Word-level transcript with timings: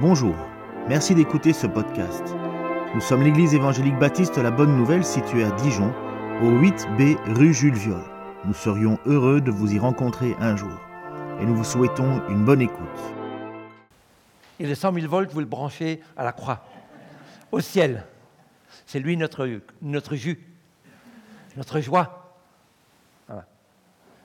Bonjour, 0.00 0.34
merci 0.88 1.14
d'écouter 1.14 1.52
ce 1.52 1.66
podcast. 1.66 2.22
Nous 2.94 3.02
sommes 3.02 3.22
l'église 3.22 3.52
évangélique 3.52 3.98
baptiste 3.98 4.38
La 4.38 4.50
Bonne 4.50 4.74
Nouvelle 4.74 5.04
située 5.04 5.44
à 5.44 5.50
Dijon, 5.50 5.92
au 6.40 6.52
8B 6.52 7.18
rue 7.36 7.52
Jules 7.52 7.74
Viol. 7.74 8.02
Nous 8.46 8.54
serions 8.54 8.98
heureux 9.04 9.42
de 9.42 9.50
vous 9.50 9.74
y 9.74 9.78
rencontrer 9.78 10.34
un 10.40 10.56
jour 10.56 10.72
et 11.38 11.44
nous 11.44 11.54
vous 11.54 11.64
souhaitons 11.64 12.26
une 12.30 12.46
bonne 12.46 12.62
écoute. 12.62 12.78
Et 14.58 14.66
le 14.66 14.74
100 14.74 14.94
000 14.94 15.06
volts, 15.06 15.30
vous 15.34 15.40
le 15.40 15.44
branchez 15.44 16.00
à 16.16 16.24
la 16.24 16.32
croix, 16.32 16.64
au 17.52 17.60
ciel. 17.60 18.06
C'est 18.86 19.00
lui 19.00 19.18
notre, 19.18 19.60
notre 19.82 20.16
jus, 20.16 20.40
notre 21.58 21.80
joie, 21.80 22.38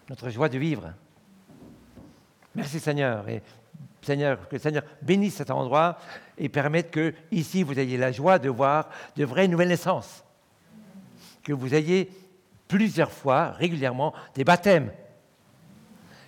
notre 0.08 0.30
joie 0.30 0.48
de 0.48 0.58
vivre. 0.58 0.94
Merci 2.56 2.80
Seigneur. 2.80 3.28
Et 3.28 3.44
Seigneur, 4.06 4.48
que 4.48 4.56
le 4.56 4.62
Seigneur 4.62 4.84
bénisse 5.02 5.36
cet 5.36 5.52
endroit 5.52 5.98
et 6.38 6.50
permette 6.50 6.92
que 6.92 7.14
ici 7.32 7.64
vous 7.64 7.78
ayez 7.80 7.98
la 7.98 8.12
joie 8.12 8.40
de 8.40 8.50
voir 8.50 8.90
de 9.16 9.26
vraies 9.26 9.48
nouvelles 9.48 9.70
naissances. 9.70 10.24
Que 11.44 11.54
vous 11.54 11.74
ayez 11.76 12.10
plusieurs 12.68 13.12
fois, 13.12 13.52
régulièrement, 13.52 14.14
des 14.34 14.44
baptêmes. 14.44 14.92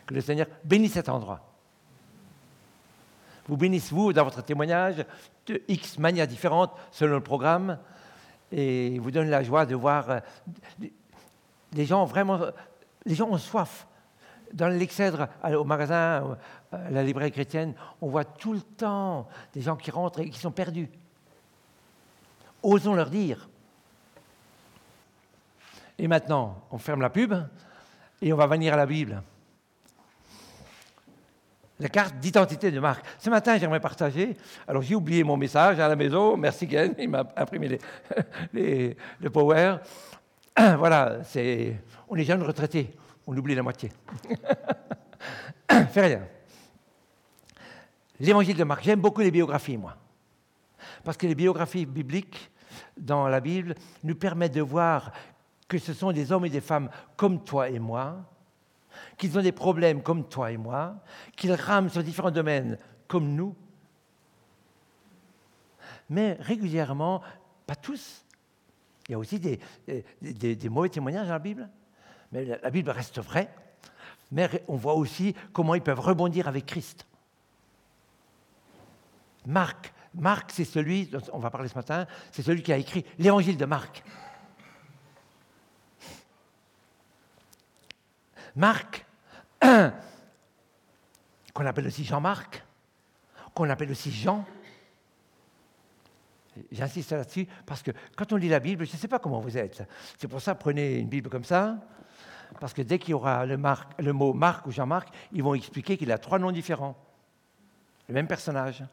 Que 0.06 0.14
le 0.14 0.22
Seigneur 0.22 0.48
bénisse 0.64 0.94
cet 0.94 1.10
endroit. 1.10 1.42
Vous 3.48 3.58
bénisse, 3.58 3.92
vous, 3.92 4.12
dans 4.12 4.24
votre 4.24 4.44
témoignage, 4.44 5.06
de 5.46 5.62
X 5.68 5.98
manières 5.98 6.28
différentes 6.28 6.72
selon 6.92 7.16
le 7.16 7.24
programme, 7.24 7.80
et 8.52 9.00
vous 9.00 9.12
donne 9.12 9.30
la 9.30 9.44
joie 9.44 9.66
de 9.66 9.76
voir 9.76 10.10
euh, 10.10 10.20
les 11.74 11.86
gens 11.86 12.06
vraiment. 12.06 12.40
Les 13.06 13.16
gens 13.16 13.30
ont 13.30 13.38
soif. 13.38 13.88
Dans 14.54 14.70
l'Excèdre, 14.70 15.28
au 15.44 15.66
magasin, 15.66 16.38
la 16.72 17.04
librairie 17.04 17.32
chrétienne, 17.32 17.74
on 18.02 18.10
voit 18.10 18.26
tout 18.26 18.54
le 18.54 18.62
temps 18.62 19.28
des 19.54 19.62
gens 19.62 19.76
qui 19.76 19.92
rentrent 19.92 20.20
et 20.20 20.30
qui 20.30 20.40
sont 20.40 20.52
perdus. 20.52 20.90
Osons 22.62 22.96
leur 22.96 23.10
dire. 23.10 23.48
Et 25.98 26.08
maintenant, 26.08 26.62
on 26.72 26.78
ferme 26.78 27.02
la 27.02 27.10
pub 27.10 27.34
et 28.22 28.34
on 28.34 28.38
va 28.38 28.48
venir 28.48 28.74
à 28.74 28.78
la 28.78 28.86
Bible. 28.86 29.22
La 31.80 31.90
carte 31.90 32.16
d'identité 32.18 32.72
de 32.72 32.80
Marc. 32.80 33.06
Ce 33.20 33.30
matin, 33.30 33.58
j'aimerais 33.58 33.80
partager. 33.80 34.36
Alors, 34.68 34.82
j'ai 34.82 34.96
oublié 34.96 35.24
mon 35.24 35.38
message 35.38 35.80
à 35.80 35.88
la 35.88 35.96
maison. 35.96 36.36
Merci, 36.36 36.68
Ken. 36.68 36.96
Il 36.98 37.10
m'a 37.10 37.24
imprimé 37.36 37.78
le 38.54 39.30
power. 39.30 39.78
Voilà, 40.58 41.20
c'est, 41.24 41.80
on 42.10 42.16
est 42.16 42.24
jeunes 42.24 42.42
retraités. 42.42 42.92
On 43.28 43.38
oublie 43.38 43.54
la 43.54 43.62
moitié. 43.62 43.92
Fais 45.92 46.02
rien. 46.02 46.22
L'évangile 48.20 48.58
de 48.58 48.64
Marc. 48.64 48.84
J'aime 48.84 49.02
beaucoup 49.02 49.22
les 49.22 49.32
biographies, 49.32 49.78
moi. 49.78 49.96
Parce 51.04 51.18
que 51.18 51.28
les 51.28 51.36
biographies 51.36 51.86
bibliques 51.86 52.52
dans 52.96 53.28
la 53.28 53.40
Bible 53.40 53.76
nous 54.04 54.16
permettent 54.16 54.54
de 54.54 54.62
voir 54.62 55.12
que 55.68 55.78
ce 55.78 55.94
sont 55.94 56.12
des 56.12 56.32
hommes 56.32 56.46
et 56.46 56.50
des 56.50 56.62
femmes 56.62 56.90
comme 57.16 57.44
toi 57.44 57.70
et 57.70 57.80
moi, 57.80 58.24
qu'ils 59.18 59.38
ont 59.38 59.42
des 59.42 59.52
problèmes 59.52 60.02
comme 60.02 60.28
toi 60.28 60.52
et 60.52 60.58
moi, 60.58 60.96
qu'ils 61.36 61.54
rament 61.54 61.90
sur 61.90 62.04
différents 62.04 62.32
domaines 62.32 62.78
comme 63.08 63.36
nous. 63.36 63.56
Mais 66.10 66.38
régulièrement, 66.40 67.22
pas 67.66 67.76
tous. 67.76 68.24
Il 69.08 69.12
y 69.12 69.16
a 69.16 69.20
aussi 69.20 69.40
des, 69.40 69.60
mauvais 70.70 70.90
témoignages 70.90 71.28
dans 71.28 71.34
la 71.34 71.40
Bible. 71.40 71.70
Mais 72.32 72.46
la 72.46 72.70
Bible 72.70 72.90
reste 72.90 73.20
vraie. 73.20 73.50
Mais 74.32 74.64
on 74.68 74.76
voit 74.76 74.96
aussi 74.96 75.34
comment 75.54 75.76
ils 75.76 75.82
peuvent 75.82 76.00
rebondir 76.00 76.48
avec 76.48 76.66
Christ. 76.66 77.06
Marc, 79.48 79.94
Marc, 80.14 80.52
c'est 80.52 80.66
celui, 80.66 81.10
on 81.32 81.40
va 81.40 81.50
parler 81.50 81.70
ce 81.70 81.76
matin, 81.76 82.06
c'est 82.32 82.42
celui 82.42 82.62
qui 82.62 82.74
a 82.74 82.78
écrit 82.78 83.06
l'évangile 83.18 83.58
de 83.58 83.66
Marc. 83.66 84.04
Marc, 88.58 89.06
qu'on 89.62 91.66
appelle 91.66 91.88
aussi 91.88 92.04
Jean-Marc, 92.04 92.66
qu'on 93.54 93.70
appelle 93.70 93.90
aussi 93.90 94.12
Jean. 94.12 94.46
J'insiste 96.72 97.12
là-dessus 97.12 97.48
parce 97.66 97.82
que 97.82 97.92
quand 98.18 98.34
on 98.34 98.36
lit 98.36 98.50
la 98.50 98.60
Bible, 98.60 98.86
je 98.86 98.92
ne 98.92 98.98
sais 98.98 99.08
pas 99.08 99.20
comment 99.20 99.40
vous 99.40 99.58
êtes. 99.58 99.88
C'est 100.18 100.28
pour 100.28 100.42
ça, 100.42 100.56
prenez 100.56 100.98
une 100.98 101.08
Bible 101.08 101.30
comme 101.30 101.46
ça, 101.46 101.78
parce 102.60 102.74
que 102.74 102.82
dès 102.82 103.00
qu'il 103.00 103.12
y 103.12 103.14
aura 103.14 103.46
le, 103.46 103.58
le 104.00 104.14
mot 104.14 104.34
Marc 104.34 104.66
ou 104.66 104.72
Jean-Marc, 104.72 105.08
ils 105.32 105.44
vont 105.44 105.54
expliquer 105.54 105.98
qu'il 105.98 106.12
a 106.12 106.18
trois 106.18 106.38
noms 106.38 106.52
différents. 106.52 106.98
Le 108.10 108.14
même 108.14 108.28
personnage. 108.28 108.84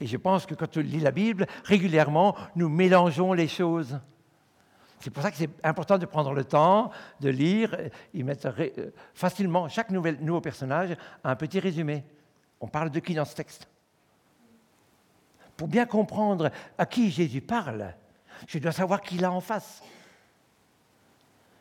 Et 0.00 0.06
je 0.06 0.16
pense 0.16 0.46
que 0.46 0.54
quand 0.54 0.76
on 0.76 0.80
lit 0.80 1.00
la 1.00 1.10
Bible, 1.10 1.46
régulièrement, 1.64 2.36
nous 2.54 2.68
mélangeons 2.68 3.32
les 3.32 3.48
choses. 3.48 3.98
C'est 5.00 5.10
pour 5.10 5.22
ça 5.22 5.30
que 5.30 5.36
c'est 5.36 5.50
important 5.64 5.98
de 5.98 6.06
prendre 6.06 6.32
le 6.32 6.44
temps 6.44 6.90
de 7.20 7.28
lire 7.28 7.76
et 8.12 8.22
mettre 8.22 8.52
euh, 8.58 8.90
facilement 9.14 9.68
chaque 9.68 9.90
nouveau 9.90 10.40
personnage 10.40 10.96
à 11.22 11.30
un 11.30 11.36
petit 11.36 11.60
résumé. 11.60 12.04
On 12.60 12.66
parle 12.66 12.90
de 12.90 12.98
qui 12.98 13.14
dans 13.14 13.24
ce 13.24 13.34
texte? 13.34 13.68
Pour 15.56 15.68
bien 15.68 15.86
comprendre 15.86 16.50
à 16.76 16.86
qui 16.86 17.10
Jésus 17.10 17.40
parle, 17.40 17.94
je 18.46 18.58
dois 18.58 18.72
savoir 18.72 19.00
qui 19.00 19.16
il 19.16 19.24
a 19.24 19.32
en 19.32 19.40
face. 19.40 19.82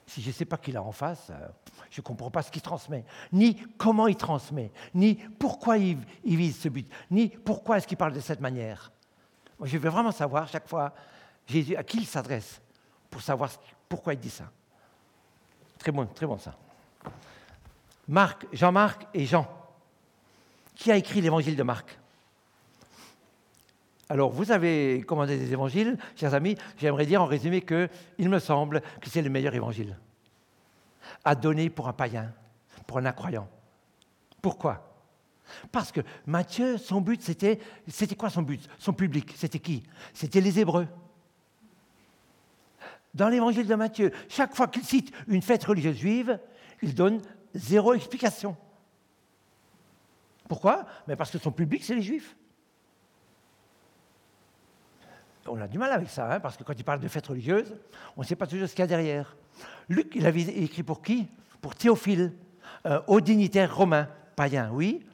Si 0.05 0.21
je 0.21 0.27
ne 0.27 0.33
sais 0.33 0.45
pas 0.45 0.57
qui 0.57 0.71
il 0.71 0.77
a 0.77 0.83
en 0.83 0.91
face, 0.91 1.29
euh, 1.29 1.47
je 1.89 2.01
ne 2.01 2.03
comprends 2.03 2.31
pas 2.31 2.41
ce 2.41 2.51
qu'il 2.51 2.61
transmet, 2.61 3.05
ni 3.31 3.55
comment 3.77 4.07
il 4.07 4.15
transmet, 4.15 4.71
ni 4.93 5.15
pourquoi 5.15 5.77
il, 5.77 5.97
vise 6.23 6.59
ce 6.59 6.69
but, 6.69 6.89
ni 7.11 7.29
pourquoi 7.29 7.77
est-ce 7.77 7.87
qu'il 7.87 7.97
parle 7.97 8.13
de 8.13 8.19
cette 8.19 8.39
manière. 8.39 8.91
Moi, 9.59 9.67
je 9.67 9.77
veux 9.77 9.89
vraiment 9.89 10.11
savoir 10.11 10.47
chaque 10.47 10.67
fois 10.67 10.93
Jésus 11.47 11.75
à 11.75 11.83
qui 11.83 11.97
il 11.97 12.05
s'adresse 12.05 12.61
pour 13.09 13.21
savoir 13.21 13.49
pourquoi 13.89 14.13
il 14.13 14.19
dit 14.19 14.29
ça. 14.29 14.51
Très 15.79 15.91
bon, 15.91 16.05
très 16.05 16.25
bon 16.25 16.37
ça. 16.37 16.55
Marc, 18.07 18.45
Jean-Marc 18.53 19.07
et 19.13 19.25
Jean. 19.25 19.47
Qui 20.75 20.91
a 20.91 20.95
écrit 20.95 21.21
l'évangile 21.21 21.55
de 21.55 21.63
Marc? 21.63 21.97
Alors, 24.09 24.31
vous 24.31 24.51
avez 24.51 25.03
commandé 25.05 25.37
des 25.37 25.51
évangiles, 25.51 25.97
chers 26.15 26.33
amis. 26.33 26.55
J'aimerais 26.77 27.05
dire 27.05 27.21
en 27.21 27.25
résumé 27.25 27.61
que 27.61 27.89
il 28.17 28.29
me 28.29 28.39
semble 28.39 28.81
que 29.01 29.09
c'est 29.09 29.21
le 29.21 29.29
meilleur 29.29 29.55
évangile 29.55 29.97
à 31.23 31.35
donner 31.35 31.69
pour 31.69 31.87
un 31.87 31.93
païen, 31.93 32.33
pour 32.85 32.97
un 32.97 33.05
incroyant. 33.05 33.47
Pourquoi? 34.41 34.83
Parce 35.71 35.91
que 35.91 36.01
Matthieu, 36.25 36.77
son 36.77 37.01
but, 37.01 37.21
c'était, 37.21 37.59
c'était 37.87 38.15
quoi 38.15 38.29
son 38.29 38.41
but? 38.41 38.67
Son 38.77 38.93
public, 38.93 39.33
c'était 39.35 39.59
qui? 39.59 39.83
C'était 40.13 40.41
les 40.41 40.59
Hébreux 40.59 40.87
dans 43.17 43.29
l'évangile 43.29 43.67
de 43.67 43.75
Matthieu, 43.75 44.11
chaque 44.29 44.55
fois 44.55 44.67
qu'il 44.67 44.83
cite 44.83 45.11
une 45.27 45.41
fête 45.41 45.63
religieuse 45.63 45.97
juive, 45.97 46.39
il 46.83 46.93
donne 46.93 47.19
zéro 47.55 47.95
explication. 47.95 48.55
Pourquoi? 50.47 50.85
Mais 51.07 51.15
Parce 51.15 51.31
que 51.31 51.39
son 51.39 51.51
public, 51.51 51.83
c'est 51.83 51.95
les 51.95 52.03
juifs. 52.03 52.37
On 55.47 55.59
a 55.59 55.67
du 55.67 55.79
mal 55.79 55.91
avec 55.91 56.09
ça, 56.09 56.31
hein, 56.31 56.39
parce 56.39 56.57
que 56.57 56.63
quand 56.63 56.73
il 56.77 56.83
parle 56.83 56.99
de 56.99 57.07
fête 57.07 57.25
religieuse, 57.25 57.75
on 58.15 58.21
ne 58.21 58.25
sait 58.25 58.35
pas 58.35 58.45
toujours 58.45 58.67
ce 58.67 58.73
qu'il 58.73 58.81
y 58.81 58.83
a 58.83 58.87
derrière. 58.87 59.35
Luc, 59.89 60.13
il 60.15 60.25
avait 60.25 60.41
écrit 60.41 60.83
pour 60.83 61.01
qui? 61.01 61.27
Pour 61.61 61.75
Théophile, 61.75 62.33
euh, 62.85 63.01
au 63.07 63.21
dignitaire 63.21 63.75
romain, 63.75 64.07
païen, 64.35 64.69
oui, 64.71 65.05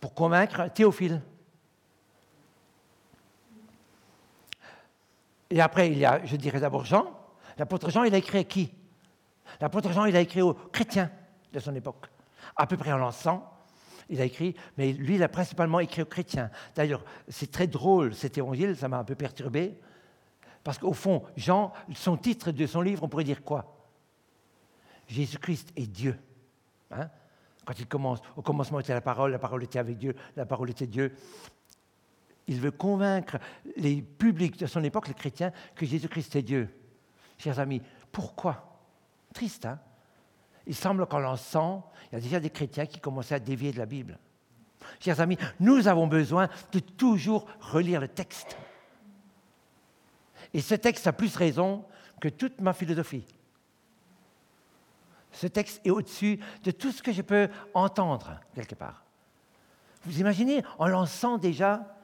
pour 0.00 0.14
convaincre 0.14 0.68
Théophile. 0.72 1.22
Et 5.50 5.60
après, 5.60 5.90
il 5.90 5.98
y 5.98 6.04
a, 6.04 6.24
je 6.24 6.36
dirais 6.36 6.60
d'abord 6.60 6.84
Jean. 6.84 7.06
L'apôtre 7.58 7.90
Jean, 7.90 8.04
il 8.04 8.14
a 8.14 8.18
écrit 8.18 8.38
à 8.38 8.44
qui? 8.44 8.70
L'apôtre 9.60 9.92
Jean, 9.92 10.04
il 10.04 10.16
a 10.16 10.20
écrit 10.20 10.42
aux 10.42 10.54
chrétiens 10.54 11.10
de 11.52 11.60
son 11.60 11.74
époque. 11.74 12.06
À 12.56 12.66
peu 12.66 12.76
près 12.76 12.92
en 12.92 12.98
l'an 12.98 13.12
il 14.08 14.20
a 14.20 14.24
écrit, 14.24 14.54
mais 14.76 14.92
lui, 14.92 15.16
il 15.16 15.22
a 15.22 15.28
principalement 15.28 15.80
écrit 15.80 16.02
aux 16.02 16.06
chrétiens. 16.06 16.50
D'ailleurs, 16.74 17.04
c'est 17.28 17.50
très 17.50 17.66
drôle 17.66 18.14
cet 18.14 18.38
évangile, 18.38 18.76
ça 18.76 18.88
m'a 18.88 18.98
un 18.98 19.04
peu 19.04 19.14
perturbé, 19.14 19.76
parce 20.66 20.78
qu'au 20.78 20.94
fond, 20.94 21.22
Jean, 21.36 21.72
son 21.94 22.16
titre 22.16 22.50
de 22.50 22.66
son 22.66 22.80
livre, 22.80 23.04
on 23.04 23.08
pourrait 23.08 23.22
dire 23.22 23.44
quoi? 23.44 23.86
Jésus-Christ 25.06 25.72
est 25.76 25.86
Dieu. 25.86 26.18
Hein? 26.90 27.08
Quand 27.64 27.78
il 27.78 27.86
commence, 27.86 28.18
au 28.34 28.42
commencement 28.42 28.80
était 28.80 28.92
la 28.92 29.00
parole, 29.00 29.30
la 29.30 29.38
parole 29.38 29.62
était 29.62 29.78
avec 29.78 29.96
Dieu, 29.96 30.16
la 30.34 30.44
parole 30.44 30.68
était 30.68 30.88
Dieu. 30.88 31.14
Il 32.48 32.60
veut 32.60 32.72
convaincre 32.72 33.38
les 33.76 34.02
publics 34.02 34.58
de 34.58 34.66
son 34.66 34.82
époque, 34.82 35.06
les 35.06 35.14
chrétiens, 35.14 35.52
que 35.76 35.86
Jésus-Christ 35.86 36.34
est 36.34 36.42
Dieu. 36.42 36.68
Chers 37.38 37.60
amis, 37.60 37.80
pourquoi? 38.10 38.80
Triste, 39.34 39.66
hein? 39.66 39.78
Il 40.66 40.74
semble 40.74 41.06
qu'en 41.06 41.20
l'ensemble, 41.20 41.84
il 42.10 42.16
y 42.16 42.18
a 42.18 42.20
déjà 42.20 42.40
des 42.40 42.50
chrétiens 42.50 42.86
qui 42.86 42.98
commençaient 42.98 43.36
à 43.36 43.38
dévier 43.38 43.70
de 43.70 43.78
la 43.78 43.86
Bible. 43.86 44.18
Chers 44.98 45.20
amis, 45.20 45.38
nous 45.60 45.86
avons 45.86 46.08
besoin 46.08 46.48
de 46.72 46.80
toujours 46.80 47.46
relire 47.60 48.00
le 48.00 48.08
texte. 48.08 48.58
Et 50.56 50.62
ce 50.62 50.74
texte 50.74 51.06
a 51.06 51.12
plus 51.12 51.36
raison 51.36 51.84
que 52.18 52.30
toute 52.30 52.62
ma 52.62 52.72
philosophie. 52.72 53.26
Ce 55.30 55.46
texte 55.46 55.82
est 55.84 55.90
au-dessus 55.90 56.40
de 56.64 56.70
tout 56.70 56.92
ce 56.92 57.02
que 57.02 57.12
je 57.12 57.20
peux 57.20 57.50
entendre 57.74 58.40
quelque 58.54 58.74
part. 58.74 59.04
Vous 60.06 60.18
imaginez, 60.18 60.64
en 60.78 60.86
lançant 60.86 61.36
déjà, 61.36 61.94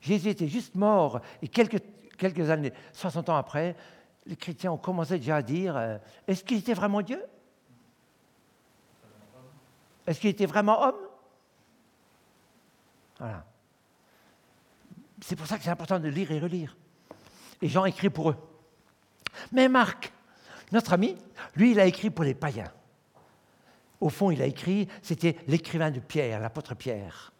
Jésus 0.00 0.30
était 0.30 0.48
juste 0.48 0.74
mort, 0.74 1.20
et 1.42 1.48
quelques, 1.48 1.82
quelques 2.16 2.48
années, 2.48 2.72
60 2.94 3.28
ans 3.28 3.36
après, 3.36 3.76
les 4.24 4.36
chrétiens 4.36 4.72
ont 4.72 4.78
commencé 4.78 5.18
déjà 5.18 5.36
à 5.36 5.42
dire, 5.42 5.76
euh, 5.76 5.98
est-ce 6.26 6.42
qu'il 6.44 6.56
était 6.56 6.72
vraiment 6.72 7.02
Dieu? 7.02 7.22
Est-ce 10.06 10.18
qu'il 10.18 10.30
était 10.30 10.46
vraiment 10.46 10.80
homme? 10.82 11.08
Voilà. 13.18 13.44
C'est 15.20 15.36
pour 15.36 15.46
ça 15.46 15.58
que 15.58 15.64
c'est 15.64 15.68
important 15.68 16.00
de 16.00 16.08
lire 16.08 16.32
et 16.32 16.40
relire. 16.40 16.74
Et 17.62 17.68
Jean 17.68 17.84
écrit 17.84 18.10
pour 18.10 18.30
eux. 18.30 18.36
Mais 19.52 19.68
Marc, 19.68 20.12
notre 20.72 20.92
ami, 20.92 21.16
lui, 21.54 21.70
il 21.70 21.80
a 21.80 21.86
écrit 21.86 22.10
pour 22.10 22.24
les 22.24 22.34
païens. 22.34 22.70
Au 24.00 24.08
fond, 24.08 24.30
il 24.30 24.42
a 24.42 24.46
écrit, 24.46 24.88
c'était 25.00 25.36
l'écrivain 25.46 25.90
de 25.90 26.00
Pierre, 26.00 26.40
l'apôtre 26.40 26.74
Pierre. 26.74 27.32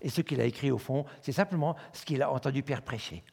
Et 0.00 0.08
ce 0.08 0.20
qu'il 0.20 0.40
a 0.40 0.44
écrit, 0.44 0.70
au 0.70 0.78
fond, 0.78 1.04
c'est 1.20 1.32
simplement 1.32 1.76
ce 1.92 2.04
qu'il 2.04 2.22
a 2.22 2.30
entendu 2.30 2.62
Pierre 2.62 2.82
prêcher. 2.82 3.24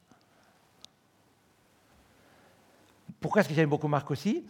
Pourquoi 3.19 3.41
est-ce 3.41 3.49
que 3.49 3.55
j'aime 3.55 3.69
beaucoup 3.69 3.87
Marc 3.87 4.09
aussi? 4.11 4.43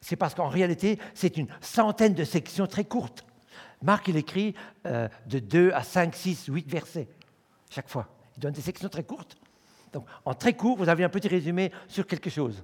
C'est 0.00 0.16
parce 0.16 0.34
qu'en 0.34 0.48
réalité, 0.48 0.98
c'est 1.14 1.36
une 1.36 1.48
centaine 1.60 2.14
de 2.14 2.24
sections 2.24 2.66
très 2.66 2.84
courtes. 2.84 3.24
Marc, 3.82 4.08
il 4.08 4.16
écrit 4.16 4.54
euh, 4.86 5.08
de 5.26 5.38
2 5.38 5.72
à 5.72 5.82
5, 5.82 6.14
6, 6.14 6.46
8 6.48 6.68
versets 6.68 7.08
chaque 7.70 7.88
fois. 7.88 8.08
Il 8.36 8.40
donne 8.40 8.52
des 8.52 8.60
sections 8.60 8.88
très 8.88 9.04
courtes. 9.04 9.36
Donc, 9.98 10.06
en 10.24 10.34
très 10.34 10.52
court, 10.52 10.76
vous 10.76 10.88
avez 10.88 11.02
un 11.02 11.08
petit 11.08 11.26
résumé 11.26 11.72
sur 11.88 12.06
quelque 12.06 12.30
chose, 12.30 12.62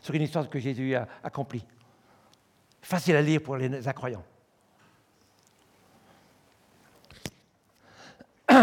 sur 0.00 0.14
une 0.14 0.22
histoire 0.22 0.48
que 0.48 0.60
Jésus 0.60 0.94
a 0.94 1.08
accomplie. 1.24 1.64
Facile 2.80 3.16
à 3.16 3.22
lire 3.22 3.42
pour 3.42 3.56
les 3.56 3.88
incroyants. 3.88 4.22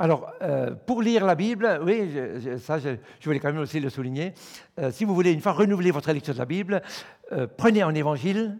Alors, 0.00 0.32
euh, 0.42 0.74
pour 0.74 1.00
lire 1.00 1.24
la 1.24 1.36
Bible, 1.36 1.80
oui, 1.84 2.10
ça, 2.58 2.80
je, 2.80 2.96
voulais 3.24 3.38
quand 3.38 3.52
même 3.52 3.62
aussi 3.62 3.78
le 3.78 3.90
souligner. 3.90 4.34
Euh, 4.80 4.90
si 4.90 5.04
vous 5.04 5.14
voulez 5.14 5.30
une 5.30 5.40
fois 5.40 5.52
renouveler 5.52 5.92
votre 5.92 6.12
lecture 6.12 6.34
de 6.34 6.40
la 6.40 6.44
Bible, 6.44 6.82
euh, 7.30 7.46
prenez 7.56 7.82
un 7.82 7.94
évangile, 7.94 8.58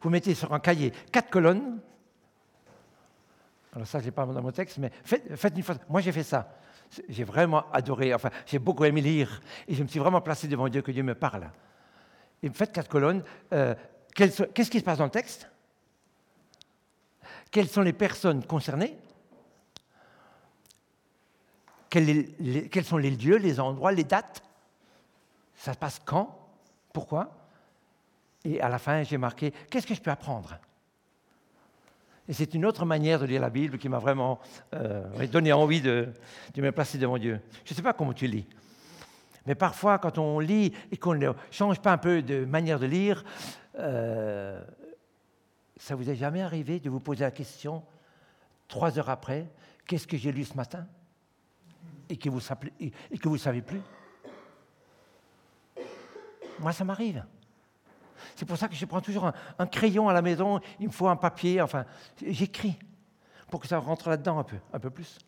vous 0.00 0.08
mettez 0.08 0.34
sur 0.34 0.54
un 0.54 0.60
cahier 0.60 0.92
quatre 1.12 1.28
colonnes, 1.28 1.80
alors 3.72 3.86
ça, 3.86 4.00
je 4.00 4.06
n'ai 4.06 4.10
pas 4.10 4.26
dans 4.26 4.42
mon 4.42 4.50
texte, 4.50 4.78
mais 4.78 4.90
faites, 5.04 5.56
une 5.56 5.62
fois. 5.62 5.76
Moi, 5.88 6.00
j'ai 6.00 6.12
fait 6.12 6.24
ça. 6.24 6.56
J'ai 7.08 7.22
vraiment 7.22 7.70
adoré, 7.72 8.12
enfin, 8.12 8.30
j'ai 8.46 8.58
beaucoup 8.58 8.84
aimé 8.84 9.00
lire, 9.00 9.40
et 9.68 9.74
je 9.74 9.82
me 9.82 9.88
suis 9.88 10.00
vraiment 10.00 10.20
placé 10.20 10.48
devant 10.48 10.68
Dieu, 10.68 10.82
que 10.82 10.90
Dieu 10.90 11.04
me 11.04 11.14
parle. 11.14 11.48
Et 12.42 12.50
faites 12.50 12.72
quatre 12.72 12.88
colonnes. 12.88 13.22
Euh, 13.52 13.74
qu'est-ce 14.14 14.70
qui 14.70 14.80
se 14.80 14.84
passe 14.84 14.98
dans 14.98 15.04
le 15.04 15.10
texte? 15.10 15.48
Quelles 17.50 17.68
sont 17.68 17.82
les 17.82 17.92
personnes 17.92 18.44
concernées? 18.44 18.98
Quels 21.88 22.84
sont 22.84 22.96
les 22.96 23.10
lieux, 23.10 23.36
les 23.36 23.60
endroits, 23.60 23.92
les 23.92 24.04
dates? 24.04 24.42
Ça 25.54 25.72
se 25.74 25.78
passe 25.78 26.00
quand? 26.04 26.38
Pourquoi? 26.92 27.36
Et 28.44 28.60
à 28.60 28.68
la 28.68 28.78
fin, 28.78 29.02
j'ai 29.02 29.18
marqué, 29.18 29.52
qu'est-ce 29.68 29.86
que 29.86 29.94
je 29.94 30.00
peux 30.00 30.10
apprendre? 30.10 30.58
Et 32.30 32.32
c'est 32.32 32.54
une 32.54 32.64
autre 32.64 32.86
manière 32.86 33.18
de 33.18 33.26
lire 33.26 33.40
la 33.40 33.50
Bible 33.50 33.76
qui 33.76 33.88
m'a 33.88 33.98
vraiment 33.98 34.38
euh, 34.72 35.26
donné 35.26 35.52
envie 35.52 35.80
de, 35.80 36.10
me 36.56 36.70
placer 36.70 36.96
devant 36.96 37.18
Dieu. 37.18 37.40
Je 37.64 37.72
ne 37.72 37.76
sais 37.76 37.82
pas 37.82 37.92
comment 37.92 38.12
tu 38.12 38.28
lis. 38.28 38.46
Mais 39.46 39.56
parfois, 39.56 39.98
quand 39.98 40.16
on 40.16 40.38
lit 40.38 40.72
et 40.92 40.96
qu'on 40.96 41.16
ne 41.16 41.32
change 41.50 41.80
pas 41.80 41.90
un 41.90 41.98
peu 41.98 42.22
de 42.22 42.44
manière 42.44 42.78
de 42.78 42.86
lire, 42.86 43.24
euh, 43.80 44.62
ça 45.76 45.96
vous 45.96 46.08
est 46.08 46.14
jamais 46.14 46.40
arrivé 46.40 46.78
de 46.78 46.88
vous 46.88 47.00
poser 47.00 47.24
la 47.24 47.32
question, 47.32 47.82
trois 48.68 48.96
heures 48.96 49.10
après, 49.10 49.50
qu'est-ce 49.88 50.06
que 50.06 50.16
j'ai 50.16 50.30
lu 50.30 50.44
ce 50.44 50.54
matin? 50.54 50.86
Et 52.08 52.16
que 52.16 52.28
vous 52.28 52.38
ne 52.38 53.38
savez 53.38 53.62
plus? 53.62 53.80
Moi, 56.60 56.72
ça 56.72 56.84
m'arrive. 56.84 57.24
C'est 58.40 58.46
pour 58.46 58.56
ça 58.56 58.68
que 58.68 58.74
je 58.74 58.86
prends 58.86 59.02
toujours 59.02 59.30
un, 59.58 59.66
crayon 59.66 60.08
à 60.08 60.14
la 60.14 60.22
maison, 60.22 60.60
il 60.78 60.86
me 60.86 60.92
faut 60.92 61.08
un 61.08 61.16
papier, 61.16 61.60
enfin, 61.60 61.84
j'écris 62.26 62.78
pour 63.50 63.60
que 63.60 63.68
ça 63.68 63.78
rentre 63.78 64.08
là-dedans 64.08 64.38
un 64.38 64.44
peu, 64.44 64.56
un 64.72 64.78
peu 64.78 64.88
plus. 64.88 65.18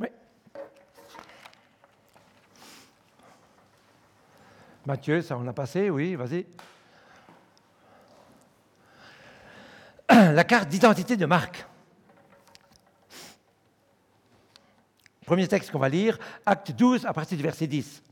Oui. 0.00 0.08
Mathieu, 4.84 5.22
ça 5.22 5.38
on 5.38 5.48
a 5.48 5.54
passé, 5.54 5.88
oui, 5.88 6.14
vas-y. 6.14 6.44
La 10.34 10.44
carte 10.44 10.68
d'identité 10.68 11.16
de 11.16 11.24
Marc. 11.24 11.66
Premier 15.24 15.48
texte 15.48 15.70
qu'on 15.70 15.78
va 15.78 15.88
lire, 15.88 16.18
acte 16.44 16.72
12 16.72 17.06
à 17.06 17.14
partir 17.14 17.38
du 17.38 17.42
verset 17.42 17.66
10. 17.66 18.02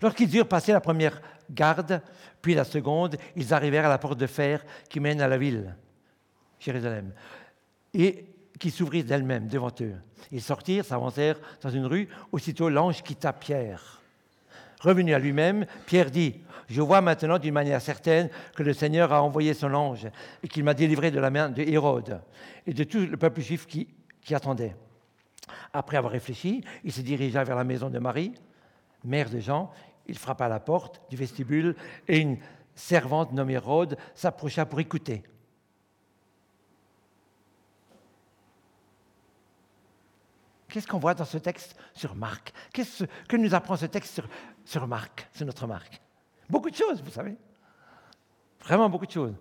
Lorsqu'ils 0.00 0.34
eurent 0.36 0.48
passé 0.48 0.72
la 0.72 0.80
première 0.80 1.20
garde, 1.50 2.00
puis 2.42 2.54
la 2.54 2.64
seconde, 2.64 3.16
ils 3.36 3.54
arrivèrent 3.54 3.86
à 3.86 3.90
la 3.90 3.98
porte 3.98 4.18
de 4.18 4.26
fer 4.26 4.64
qui 4.88 5.00
mène 5.00 5.20
à 5.20 5.28
la 5.28 5.38
ville, 5.38 5.74
Jérusalem, 6.60 7.12
et 7.92 8.26
qui 8.58 8.70
s'ouvrit 8.70 9.04
d'elle-même 9.04 9.48
devant 9.48 9.72
eux. 9.80 9.94
Ils 10.30 10.42
sortirent, 10.42 10.84
s'avancèrent 10.84 11.40
dans 11.62 11.70
une 11.70 11.86
rue. 11.86 12.08
Aussitôt, 12.32 12.68
l'ange 12.68 13.02
quitta 13.02 13.32
Pierre. 13.32 14.02
Revenu 14.80 15.14
à 15.14 15.18
lui-même, 15.18 15.66
Pierre 15.86 16.10
dit, 16.10 16.40
Je 16.68 16.82
vois 16.82 17.00
maintenant 17.00 17.38
d'une 17.38 17.54
manière 17.54 17.80
certaine 17.80 18.28
que 18.54 18.62
le 18.62 18.72
Seigneur 18.72 19.12
a 19.12 19.22
envoyé 19.22 19.54
son 19.54 19.72
ange 19.72 20.06
et 20.42 20.48
qu'il 20.48 20.64
m'a 20.64 20.74
délivré 20.74 21.10
de 21.10 21.20
la 21.20 21.30
main 21.30 21.48
de 21.48 21.62
Hérode 21.62 22.20
et 22.66 22.74
de 22.74 22.84
tout 22.84 23.00
le 23.00 23.16
peuple 23.16 23.40
juif 23.40 23.66
qui, 23.66 23.88
qui 24.22 24.34
attendait. 24.34 24.76
Après 25.72 25.96
avoir 25.96 26.12
réfléchi, 26.12 26.62
il 26.84 26.92
se 26.92 27.00
dirigea 27.00 27.44
vers 27.44 27.56
la 27.56 27.64
maison 27.64 27.90
de 27.90 27.98
Marie 27.98 28.34
mère 29.04 29.30
de 29.30 29.38
Jean, 29.38 29.70
il 30.06 30.18
frappa 30.18 30.46
à 30.46 30.48
la 30.48 30.60
porte 30.60 31.02
du 31.10 31.16
vestibule 31.16 31.76
et 32.08 32.18
une 32.18 32.38
servante 32.74 33.32
nommée 33.32 33.58
Rhode 33.58 33.96
s'approcha 34.14 34.66
pour 34.66 34.80
écouter. 34.80 35.22
Qu'est-ce 40.68 40.88
qu'on 40.88 40.98
voit 40.98 41.14
dans 41.14 41.24
ce 41.24 41.38
texte 41.38 41.76
sur 41.94 42.16
Marc? 42.16 42.52
Que 42.72 43.36
nous 43.36 43.54
apprend 43.54 43.76
ce 43.76 43.86
texte 43.86 44.14
sur, 44.14 44.28
sur 44.64 44.88
Marc, 44.88 45.28
sur 45.32 45.46
notre 45.46 45.68
Marc? 45.68 46.00
Beaucoup 46.50 46.70
de 46.70 46.74
choses, 46.74 47.00
vous 47.00 47.12
savez. 47.12 47.36
Vraiment 48.60 48.90
beaucoup 48.90 49.06
de 49.06 49.12
choses. 49.12 49.34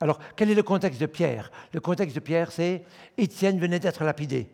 Alors, 0.00 0.18
quel 0.36 0.50
est 0.50 0.54
le 0.54 0.62
contexte 0.62 1.00
de 1.00 1.06
Pierre? 1.06 1.50
Le 1.72 1.80
contexte 1.80 2.14
de 2.14 2.20
Pierre, 2.20 2.50
c'est 2.50 2.84
Étienne 3.18 3.60
venait 3.60 3.78
d'être 3.78 4.04
lapidé. 4.04 4.50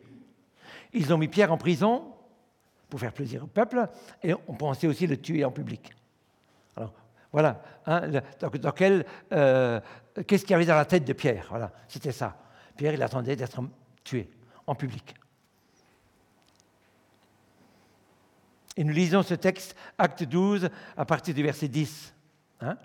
Ils 0.92 1.12
ont 1.14 1.18
mis 1.18 1.28
Pierre 1.28 1.52
en 1.52 1.58
prison 1.58 2.12
pour 2.88 3.00
faire 3.00 3.12
plaisir 3.12 3.44
au 3.44 3.46
peuple, 3.46 3.88
et 4.22 4.34
on 4.34 4.54
pensait 4.54 4.86
aussi 4.86 5.06
le 5.06 5.20
tuer 5.20 5.44
en 5.44 5.50
public. 5.50 5.92
Alors, 6.76 6.92
voilà. 7.32 7.62
Hein, 7.86 8.08
dans, 8.40 8.74
euh, 9.32 9.80
qu'est-ce 10.26 10.42
qu'il 10.42 10.50
y 10.52 10.54
avait 10.54 10.66
dans 10.66 10.76
la 10.76 10.84
tête 10.84 11.04
de 11.04 11.12
Pierre? 11.12 11.46
Voilà, 11.50 11.72
c'était 11.88 12.12
ça. 12.12 12.36
Pierre, 12.76 12.94
il 12.94 13.02
attendait 13.02 13.36
d'être 13.36 13.60
tué 14.04 14.30
en 14.66 14.74
public. 14.74 15.14
Et 18.76 18.84
nous 18.84 18.92
lisons 18.92 19.22
ce 19.22 19.34
texte, 19.34 19.74
acte 19.96 20.22
12, 20.22 20.68
à 20.96 21.04
partir 21.04 21.34
du 21.34 21.42
verset 21.42 21.68
10. 21.68 22.14
Hein. 22.60 22.76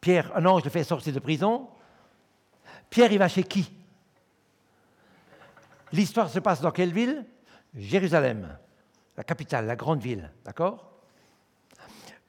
Pierre, 0.00 0.34
un 0.34 0.44
ange 0.46 0.64
le 0.64 0.70
fait 0.70 0.84
sortir 0.84 1.12
de 1.12 1.18
prison. 1.18 1.68
Pierre, 2.88 3.12
il 3.12 3.18
va 3.18 3.28
chez 3.28 3.44
qui? 3.44 3.70
L'histoire 5.92 6.30
se 6.30 6.38
passe 6.38 6.60
dans 6.60 6.70
quelle 6.70 6.92
ville? 6.92 7.24
Jérusalem, 7.76 8.58
la 9.16 9.24
capitale, 9.24 9.66
la 9.66 9.76
grande 9.76 10.00
ville, 10.00 10.32
d'accord? 10.44 10.92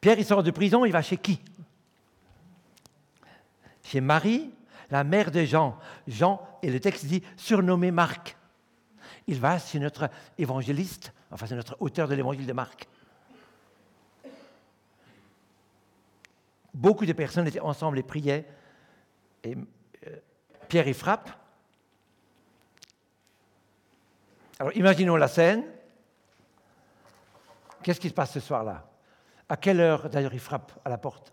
Pierre, 0.02 0.20
il 0.20 0.26
sort 0.26 0.44
de 0.44 0.52
prison, 0.52 0.86
il 0.86 0.92
va 0.92 1.02
chez 1.02 1.18
qui? 1.18 1.42
Chez 3.84 4.02
Marie, 4.02 4.52
la 4.90 5.04
mère 5.04 5.32
de 5.32 5.44
Jean. 5.44 5.78
Jean, 6.08 6.46
et 6.62 6.70
le 6.70 6.80
texte 6.80 7.06
dit, 7.06 7.24
surnommé 7.38 7.92
Marc. 7.92 8.38
Il 9.28 9.40
va 9.40 9.60
chez 9.60 9.80
notre 9.80 10.10
évangéliste, 10.38 11.14
enfin 11.32 11.48
c'est 11.48 11.56
notre 11.56 11.78
auteur 11.80 12.08
de 12.08 12.16
l'évangile 12.16 12.46
de 12.46 12.54
Marc. 12.54 12.88
Beaucoup 16.74 17.06
de 17.06 17.14
personnes 17.14 17.48
étaient 17.48 17.60
ensemble 17.60 17.98
et 17.98 18.04
priaient. 18.04 18.46
Et 19.44 19.58
euh, 20.06 20.16
Pierre 20.70 20.88
y 20.88 20.94
frappe. 20.94 21.32
Alors 24.60 24.76
imaginons 24.76 25.16
la 25.16 25.28
scène. 25.28 25.64
Qu'est-ce 27.84 28.00
qui 28.00 28.10
se 28.10 28.14
passe 28.14 28.32
ce 28.32 28.40
soir-là? 28.40 28.86
À 29.50 29.56
quelle 29.56 29.80
heure, 29.80 30.10
d'ailleurs, 30.10 30.34
il 30.34 30.40
frappe 30.40 30.72
à 30.84 30.90
la 30.90 30.98
porte? 30.98 31.32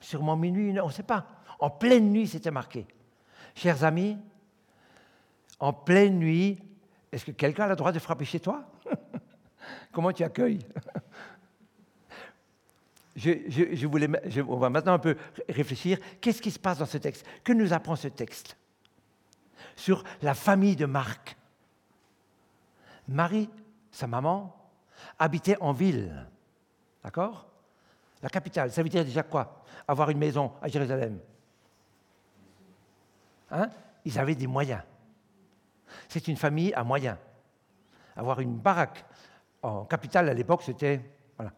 Sûrement 0.00 0.36
minuit, 0.36 0.78
on 0.80 0.88
ne 0.88 0.92
sait 0.92 1.02
pas. 1.02 1.26
En 1.60 1.70
pleine 1.70 2.10
nuit, 2.10 2.26
c'était 2.26 2.50
marqué. 2.50 2.86
Chers 3.54 3.84
amis, 3.84 4.18
en 5.60 5.72
pleine 5.72 6.18
nuit, 6.18 6.58
est-ce 7.12 7.24
que 7.24 7.30
quelqu'un 7.30 7.64
a 7.64 7.68
le 7.68 7.76
droit 7.76 7.92
de 7.92 7.98
frapper 7.98 8.24
chez 8.24 8.40
toi? 8.40 8.64
Comment 9.92 10.12
tu 10.12 10.24
accueilles? 10.24 10.66
Je, 13.14 14.42
on 14.42 14.56
va 14.56 14.68
maintenant 14.68 14.94
un 14.94 14.98
peu 14.98 15.16
réfléchir. 15.48 15.98
Qu'est-ce 16.20 16.42
qui 16.42 16.50
se 16.50 16.58
passe 16.58 16.78
dans 16.78 16.86
ce 16.86 16.98
texte? 16.98 17.24
Que 17.44 17.52
nous 17.52 17.72
apprend 17.72 17.94
ce 17.94 18.08
texte? 18.08 18.56
Sur 19.76 20.04
la 20.22 20.34
famille 20.34 20.76
de 20.76 20.86
Marc. 20.86 21.36
Marie, 23.08 23.50
sa 23.90 24.06
maman, 24.06 24.54
habitait 25.18 25.56
en 25.60 25.72
ville. 25.72 26.26
D'accord? 27.02 27.46
La 28.22 28.28
capitale. 28.28 28.72
Ça 28.72 28.82
veut 28.82 28.88
dire 28.88 29.04
déjà 29.04 29.22
quoi? 29.22 29.62
Avoir 29.86 30.10
une 30.10 30.18
maison 30.18 30.52
à 30.62 30.68
Jérusalem. 30.68 31.18
Hein? 33.50 33.68
Ils 34.04 34.18
avaient 34.18 34.34
des 34.34 34.46
moyens. 34.46 34.82
C'est 36.08 36.28
une 36.28 36.36
famille 36.36 36.72
à 36.74 36.82
moyens. 36.82 37.16
Avoir 38.16 38.40
une 38.40 38.56
baraque 38.56 39.04
en 39.62 39.84
capitale 39.84 40.28
à 40.28 40.34
l'époque, 40.34 40.62
c'était. 40.62 41.00
Voilà. 41.36 41.52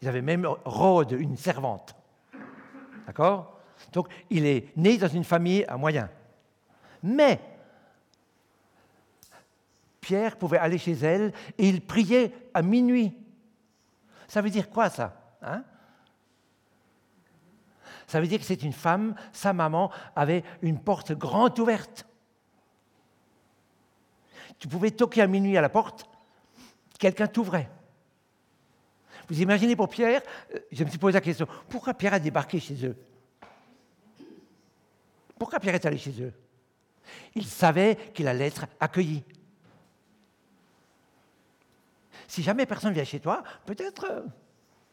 Ils 0.00 0.08
avaient 0.08 0.22
même 0.22 0.46
Rhodes, 0.64 1.12
une 1.12 1.36
servante. 1.36 1.94
D'accord? 3.06 3.58
Donc, 3.92 4.08
il 4.30 4.46
est 4.46 4.76
né 4.76 4.96
dans 4.96 5.08
une 5.08 5.24
famille 5.24 5.64
à 5.64 5.76
moyens. 5.76 6.08
Mais, 7.02 7.40
Pierre 10.00 10.36
pouvait 10.36 10.58
aller 10.58 10.78
chez 10.78 10.92
elle 10.92 11.32
et 11.58 11.68
il 11.68 11.80
priait 11.80 12.32
à 12.54 12.62
minuit. 12.62 13.16
Ça 14.28 14.40
veut 14.40 14.50
dire 14.50 14.68
quoi, 14.68 14.90
ça 14.90 15.36
hein? 15.42 15.64
Ça 18.06 18.20
veut 18.20 18.26
dire 18.26 18.38
que 18.38 18.44
c'est 18.44 18.62
une 18.62 18.72
femme, 18.72 19.14
sa 19.32 19.52
maman 19.52 19.90
avait 20.14 20.44
une 20.60 20.78
porte 20.78 21.12
grande 21.12 21.58
ouverte. 21.58 22.06
Tu 24.58 24.68
pouvais 24.68 24.90
toquer 24.90 25.22
à 25.22 25.26
minuit 25.26 25.56
à 25.56 25.60
la 25.60 25.68
porte, 25.68 26.06
quelqu'un 26.98 27.26
t'ouvrait. 27.26 27.70
Vous 29.28 29.40
imaginez 29.40 29.76
pour 29.76 29.88
Pierre, 29.88 30.20
euh, 30.54 30.58
je 30.70 30.84
me 30.84 30.90
suis 30.90 30.98
posé 30.98 31.14
la 31.14 31.20
question, 31.20 31.46
pourquoi 31.68 31.94
Pierre 31.94 32.14
a 32.14 32.18
débarqué 32.18 32.60
chez 32.60 32.84
eux? 32.84 32.96
Pourquoi 35.38 35.58
Pierre 35.58 35.76
est 35.76 35.86
allé 35.86 35.96
chez 35.96 36.20
eux? 36.20 36.34
Il 37.34 37.46
savait 37.46 37.96
qu'il 38.14 38.28
allait 38.28 38.46
être 38.46 38.66
accueilli. 38.80 39.22
Si 42.28 42.42
jamais 42.42 42.66
personne 42.66 42.92
vient 42.92 43.04
chez 43.04 43.20
toi, 43.20 43.42
peut-être 43.66 44.06
euh, 44.10 44.22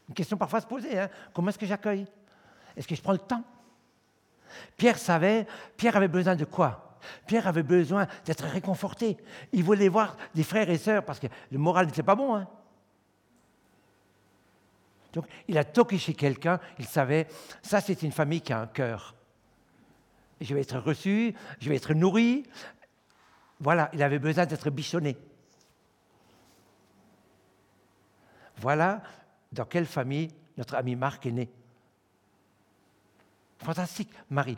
une 0.09 0.15
question 0.15 0.37
parfois 0.37 0.61
se 0.61 0.67
poser, 0.67 0.99
hein, 0.99 1.09
comment 1.33 1.49
est-ce 1.49 1.59
que 1.59 1.65
j'accueille? 1.65 2.05
Est-ce 2.75 2.87
que 2.87 2.95
je 2.95 3.01
prends 3.01 3.13
le 3.13 3.19
temps? 3.19 3.43
Pierre 4.77 4.97
savait, 4.97 5.47
Pierre 5.77 5.95
avait 5.95 6.07
besoin 6.07 6.35
de 6.35 6.45
quoi? 6.45 6.97
Pierre 7.27 7.47
avait 7.47 7.63
besoin 7.63 8.07
d'être 8.25 8.43
réconforté. 8.45 9.17
Il 9.53 9.63
voulait 9.63 9.87
voir 9.87 10.17
des 10.35 10.43
frères 10.43 10.69
et 10.69 10.77
sœurs 10.77 11.05
parce 11.05 11.19
que 11.19 11.27
le 11.51 11.57
moral 11.57 11.85
n'était 11.85 12.03
pas 12.03 12.15
bon. 12.15 12.35
Hein. 12.35 12.47
Donc 15.13 15.25
il 15.47 15.57
a 15.57 15.63
toqué 15.63 15.97
chez 15.97 16.13
quelqu'un, 16.13 16.59
il 16.77 16.85
savait, 16.85 17.27
ça 17.61 17.81
c'est 17.81 18.01
une 18.03 18.11
famille 18.11 18.41
qui 18.41 18.53
a 18.53 18.61
un 18.61 18.67
cœur. 18.67 19.15
Je 20.41 20.53
vais 20.53 20.61
être 20.61 20.79
reçu, 20.79 21.33
je 21.59 21.69
vais 21.69 21.75
être 21.75 21.93
nourri. 21.93 22.43
Voilà, 23.59 23.89
il 23.93 24.01
avait 24.01 24.19
besoin 24.19 24.45
d'être 24.45 24.69
bichonné. 24.69 25.17
Voilà 28.57 29.01
dans 29.51 29.65
quelle 29.65 29.85
famille 29.85 30.29
notre 30.57 30.75
ami 30.75 30.95
Marc 30.95 31.25
est 31.25 31.31
né. 31.31 31.49
Fantastique, 33.59 34.09
Marie. 34.29 34.57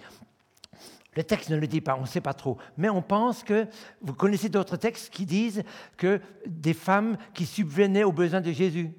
Le 1.15 1.23
texte 1.23 1.49
ne 1.49 1.57
le 1.57 1.67
dit 1.67 1.81
pas, 1.81 1.95
on 1.97 2.01
ne 2.01 2.07
sait 2.07 2.21
pas 2.21 2.33
trop. 2.33 2.57
Mais 2.77 2.89
on 2.89 3.01
pense 3.01 3.43
que, 3.43 3.67
vous 4.01 4.13
connaissez 4.13 4.49
d'autres 4.49 4.77
textes 4.77 5.11
qui 5.11 5.25
disent 5.25 5.63
que 5.97 6.21
des 6.45 6.73
femmes 6.73 7.17
qui 7.33 7.45
subvenaient 7.45 8.03
aux 8.03 8.13
besoins 8.13 8.41
de 8.41 8.51
Jésus. 8.51 8.91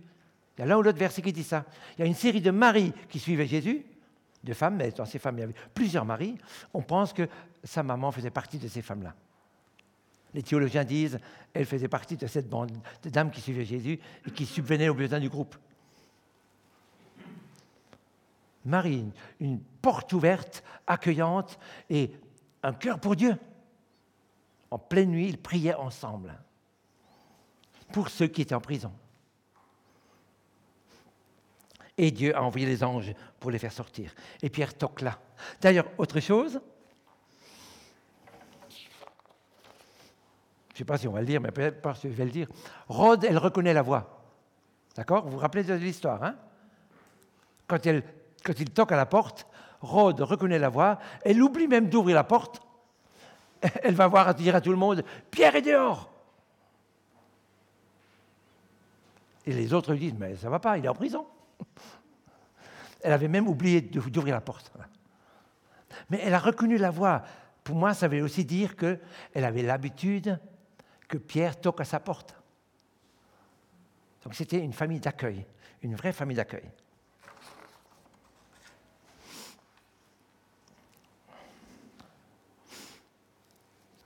Il 0.56 0.60
y 0.60 0.64
a 0.64 0.66
l'un 0.66 0.76
ou 0.76 0.82
l'autre 0.82 0.98
verset 0.98 1.22
qui 1.22 1.32
dit 1.32 1.44
ça. 1.44 1.64
Il 1.96 2.02
y 2.02 2.04
a 2.04 2.06
une 2.06 2.14
série 2.14 2.42
de 2.42 2.50
maris 2.50 2.92
qui 3.08 3.18
suivaient 3.18 3.46
Jésus, 3.46 3.86
de 4.44 4.52
femmes, 4.52 4.76
mais 4.76 4.90
dans 4.90 5.04
ces 5.04 5.18
femmes, 5.18 5.38
il 5.38 5.40
y 5.40 5.44
avait 5.44 5.54
plusieurs 5.74 6.04
maris. 6.04 6.36
On 6.74 6.82
pense 6.82 7.12
que 7.12 7.28
sa 7.62 7.82
maman 7.82 8.10
faisait 8.10 8.30
partie 8.30 8.58
de 8.58 8.68
ces 8.68 8.82
femmes-là. 8.82 9.14
Les 10.34 10.42
théologiens 10.42 10.84
disent 10.84 11.18
elle 11.52 11.66
faisait 11.66 11.88
partie 11.88 12.16
de 12.16 12.26
cette 12.26 12.48
bande 12.48 12.72
de 13.02 13.10
dames 13.10 13.30
qui 13.30 13.40
suivaient 13.40 13.64
Jésus 13.64 14.00
et 14.26 14.30
qui 14.30 14.46
subvenaient 14.46 14.88
aux 14.88 14.94
besoins 14.94 15.20
du 15.20 15.28
groupe. 15.28 15.56
Marie, 18.64 19.04
une 19.40 19.60
porte 19.60 20.12
ouverte, 20.12 20.62
accueillante 20.86 21.58
et 21.90 22.12
un 22.62 22.72
cœur 22.72 23.00
pour 23.00 23.16
Dieu. 23.16 23.36
En 24.70 24.78
pleine 24.78 25.10
nuit, 25.10 25.28
ils 25.28 25.38
priaient 25.38 25.74
ensemble 25.74 26.32
pour 27.92 28.08
ceux 28.08 28.26
qui 28.26 28.40
étaient 28.40 28.54
en 28.54 28.60
prison. 28.60 28.92
Et 31.98 32.10
Dieu 32.10 32.34
a 32.36 32.42
envoyé 32.42 32.66
les 32.66 32.82
anges 32.82 33.12
pour 33.38 33.50
les 33.50 33.58
faire 33.58 33.72
sortir. 33.72 34.14
Et 34.42 34.48
Pierre 34.48 34.74
toque 34.74 35.02
là. 35.02 35.18
D'ailleurs, 35.60 35.86
autre 35.98 36.20
chose, 36.20 36.60
je 40.68 40.74
ne 40.74 40.78
sais 40.78 40.84
pas 40.84 40.96
si 40.96 41.06
on 41.06 41.12
va 41.12 41.20
le 41.20 41.26
dire, 41.26 41.40
mais 41.40 41.50
peut-être 41.50 41.82
pas 41.82 41.94
si 41.94 42.08
je 42.08 42.14
vais 42.14 42.24
le 42.24 42.30
dire. 42.30 42.48
Rhodes, 42.88 43.24
elle 43.24 43.38
reconnaît 43.38 43.74
la 43.74 43.82
voix. 43.82 44.22
D'accord? 44.96 45.24
Vous 45.24 45.32
vous 45.32 45.38
rappelez 45.38 45.64
de 45.64 45.74
l'histoire, 45.74 46.22
hein? 46.22 46.36
Quand 47.66 47.86
il 47.86 48.70
toque 48.70 48.92
à 48.92 48.96
la 48.96 49.06
porte, 49.06 49.46
Rhodes 49.80 50.20
reconnaît 50.20 50.58
la 50.58 50.68
voix, 50.68 50.98
elle 51.24 51.42
oublie 51.42 51.66
même 51.66 51.88
d'ouvrir 51.88 52.14
la 52.14 52.24
porte. 52.24 52.62
Elle 53.82 53.94
va 53.94 54.08
voir 54.08 54.34
dire 54.34 54.56
à 54.56 54.60
tout 54.60 54.70
le 54.70 54.76
monde 54.76 55.04
Pierre 55.30 55.54
est 55.54 55.62
dehors 55.62 56.10
Et 59.46 59.52
les 59.52 59.72
autres 59.72 59.92
lui 59.92 60.00
disent 60.00 60.14
Mais 60.18 60.36
ça 60.36 60.46
ne 60.46 60.50
va 60.52 60.58
pas, 60.58 60.78
il 60.78 60.84
est 60.84 60.88
en 60.88 60.94
prison. 60.94 61.26
Elle 63.02 63.12
avait 63.12 63.28
même 63.28 63.48
oublié 63.48 63.80
d'ouvrir 63.80 64.34
la 64.34 64.40
porte. 64.40 64.72
Mais 66.10 66.20
elle 66.22 66.34
a 66.34 66.38
reconnu 66.38 66.78
la 66.78 66.90
voix. 66.90 67.22
Pour 67.64 67.76
moi, 67.76 67.94
ça 67.94 68.08
veut 68.08 68.22
aussi 68.22 68.44
dire 68.44 68.76
qu'elle 68.76 68.98
avait 69.34 69.62
l'habitude 69.62 70.38
que 71.08 71.18
Pierre 71.18 71.60
toque 71.60 71.80
à 71.80 71.84
sa 71.84 72.00
porte. 72.00 72.34
Donc 74.24 74.34
c'était 74.34 74.58
une 74.58 74.72
famille 74.72 75.00
d'accueil, 75.00 75.44
une 75.82 75.94
vraie 75.94 76.12
famille 76.12 76.36
d'accueil. 76.36 76.70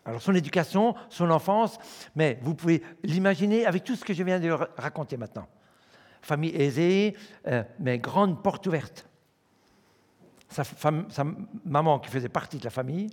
Alors 0.06 0.22
son 0.22 0.34
éducation, 0.34 0.94
son 1.10 1.30
enfance, 1.30 1.78
mais 2.14 2.38
vous 2.42 2.54
pouvez 2.54 2.82
l'imaginer 3.02 3.66
avec 3.66 3.82
tout 3.82 3.96
ce 3.96 4.04
que 4.04 4.14
je 4.14 4.22
viens 4.22 4.38
de 4.38 4.50
raconter 4.50 5.16
maintenant. 5.16 5.48
Famille 6.26 6.56
aisée, 6.56 7.16
euh, 7.46 7.62
mais 7.78 8.00
grande 8.00 8.42
porte 8.42 8.66
ouverte. 8.66 9.06
Sa, 10.48 10.64
maman 11.64 12.00
qui 12.00 12.10
faisait 12.10 12.28
partie 12.28 12.58
de 12.58 12.64
la 12.64 12.70
famille. 12.70 13.10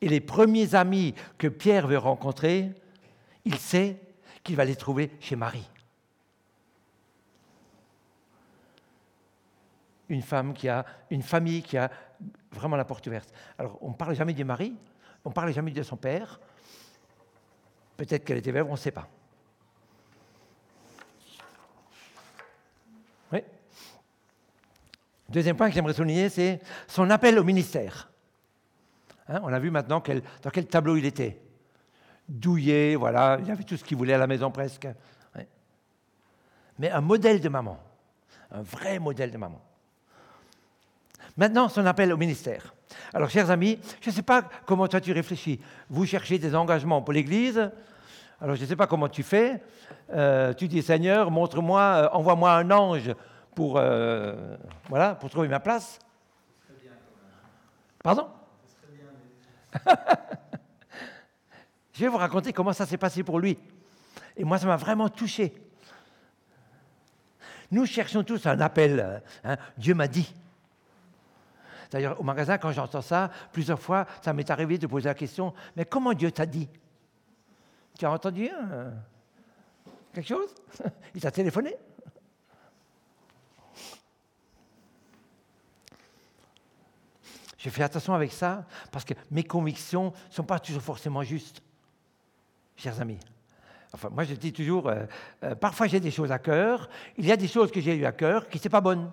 Et 0.00 0.08
les 0.08 0.20
premiers 0.20 0.74
amis 0.74 1.14
que 1.38 1.46
Pierre 1.46 1.86
veut 1.86 1.96
rencontrer, 1.96 2.72
il 3.44 3.56
sait 3.56 4.00
qu'il 4.42 4.56
va 4.56 4.64
les 4.64 4.74
trouver 4.74 5.12
chez 5.20 5.36
Marie. 5.36 5.70
une 10.08 10.22
femme 10.22 10.54
qui 10.54 10.68
a 10.68 10.84
une 11.10 11.22
famille 11.22 11.62
qui 11.62 11.78
a 11.78 11.88
vraiment 12.50 12.76
la 12.76 12.84
porte 12.84 13.06
ouverte. 13.06 13.32
Alors, 13.58 13.78
on 13.80 13.90
ne 13.90 13.94
parle 13.94 14.14
jamais 14.14 14.34
de 14.34 14.44
Marie, 14.44 14.74
on 15.24 15.28
ne 15.28 15.34
parle 15.34 15.52
jamais 15.52 15.70
de 15.70 15.82
son 15.82 15.96
père. 15.96 16.40
Peut-être 17.96 18.24
qu'elle 18.24 18.38
était 18.38 18.50
veuve, 18.50 18.66
on 18.68 18.72
ne 18.72 18.76
sait 18.76 18.90
pas. 18.90 19.08
Oui. 23.32 23.40
Deuxième 25.28 25.56
point 25.56 25.68
que 25.68 25.74
j'aimerais 25.74 25.94
souligner, 25.94 26.28
c'est 26.28 26.60
son 26.88 27.08
appel 27.10 27.38
au 27.38 27.44
ministère. 27.44 28.10
Hein, 29.28 29.40
on 29.42 29.52
a 29.52 29.58
vu 29.58 29.70
maintenant 29.70 30.02
dans 30.42 30.50
quel 30.50 30.66
tableau 30.66 30.96
il 30.96 31.06
était. 31.06 31.40
Douillet, 32.28 32.96
voilà, 32.96 33.38
il 33.42 33.50
avait 33.50 33.64
tout 33.64 33.76
ce 33.76 33.84
qu'il 33.84 33.96
voulait 33.96 34.14
à 34.14 34.18
la 34.18 34.26
maison 34.26 34.50
presque. 34.50 34.88
Mais 36.78 36.90
un 36.90 37.00
modèle 37.00 37.40
de 37.40 37.48
maman, 37.48 37.78
un 38.50 38.62
vrai 38.62 38.98
modèle 38.98 39.30
de 39.30 39.38
maman. 39.38 39.62
Maintenant, 41.36 41.68
son 41.68 41.84
appel 41.86 42.12
au 42.12 42.16
ministère. 42.16 42.74
Alors, 43.12 43.28
chers 43.28 43.50
amis, 43.50 43.78
je 44.00 44.10
ne 44.10 44.14
sais 44.14 44.22
pas 44.22 44.42
comment 44.66 44.86
toi 44.86 45.00
tu 45.00 45.12
réfléchis. 45.12 45.60
Vous 45.88 46.06
cherchez 46.06 46.38
des 46.38 46.54
engagements 46.54 47.02
pour 47.02 47.12
l'Église. 47.12 47.70
Alors, 48.40 48.54
je 48.54 48.62
ne 48.62 48.66
sais 48.66 48.76
pas 48.76 48.86
comment 48.86 49.08
tu 49.08 49.22
fais. 49.22 49.60
Euh, 50.12 50.52
tu 50.52 50.68
dis, 50.68 50.82
Seigneur, 50.82 51.30
montre-moi, 51.30 51.80
euh, 51.80 52.08
envoie-moi 52.12 52.52
un 52.52 52.70
ange 52.70 53.12
pour, 53.54 53.78
euh, 53.78 54.56
voilà, 54.88 55.14
pour 55.14 55.30
trouver 55.30 55.48
ma 55.48 55.60
place. 55.60 55.98
Pardon? 58.02 58.28
Je 61.94 62.00
vais 62.00 62.08
vous 62.08 62.18
raconter 62.18 62.52
comment 62.52 62.72
ça 62.72 62.86
s'est 62.86 62.96
passé 62.98 63.22
pour 63.22 63.38
lui. 63.40 63.58
Et 64.36 64.44
moi, 64.44 64.58
ça 64.58 64.66
m'a 64.66 64.76
vraiment 64.76 65.08
touché. 65.08 65.54
Nous 67.70 67.86
cherchons 67.86 68.22
tous 68.24 68.46
un 68.46 68.60
appel. 68.60 69.22
Hein. 69.44 69.56
Dieu 69.78 69.94
m'a 69.94 70.08
dit. 70.08 70.34
D'ailleurs, 71.94 72.20
au 72.20 72.24
magasin, 72.24 72.58
quand 72.58 72.72
j'entends 72.72 73.02
ça, 73.02 73.30
plusieurs 73.52 73.78
fois, 73.78 74.04
ça 74.20 74.32
m'est 74.32 74.50
arrivé 74.50 74.78
de 74.78 74.88
poser 74.88 75.08
la 75.08 75.14
question, 75.14 75.54
mais 75.76 75.84
comment 75.84 76.12
Dieu 76.12 76.32
t'a 76.32 76.44
dit? 76.44 76.68
Tu 77.96 78.04
as 78.04 78.10
entendu 78.10 78.48
hein, 78.48 78.94
quelque 80.12 80.26
chose? 80.26 80.52
Il 81.14 81.20
t'a 81.20 81.30
téléphoné? 81.30 81.76
Je 87.56 87.70
fais 87.70 87.84
attention 87.84 88.12
avec 88.12 88.32
ça 88.32 88.66
parce 88.90 89.04
que 89.04 89.14
mes 89.30 89.44
convictions 89.44 90.12
ne 90.30 90.34
sont 90.34 90.42
pas 90.42 90.58
toujours 90.58 90.82
forcément 90.82 91.22
justes, 91.22 91.62
chers 92.74 93.00
amis. 93.00 93.20
Moi, 94.10 94.24
je 94.24 94.34
dis 94.34 94.52
toujours, 94.52 94.88
euh, 94.88 95.04
euh, 95.44 95.54
parfois 95.54 95.86
j'ai 95.86 96.00
des 96.00 96.10
choses 96.10 96.32
à 96.32 96.40
cœur, 96.40 96.88
il 97.16 97.24
y 97.24 97.30
a 97.30 97.36
des 97.36 97.46
choses 97.46 97.70
que 97.70 97.80
j'ai 97.80 97.94
eues 97.94 98.04
à 98.04 98.10
cœur 98.10 98.48
qui 98.48 98.58
ne 98.58 98.62
sont 98.64 98.68
pas 98.68 98.80
bonnes. 98.80 99.12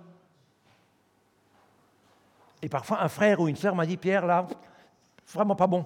Et 2.61 2.69
parfois, 2.69 3.01
un 3.03 3.09
frère 3.09 3.39
ou 3.39 3.47
une 3.47 3.55
sœur 3.55 3.75
m'a 3.75 3.85
dit, 3.85 3.97
Pierre, 3.97 4.25
là, 4.25 4.47
vraiment 5.33 5.55
pas 5.55 5.67
bon. 5.67 5.85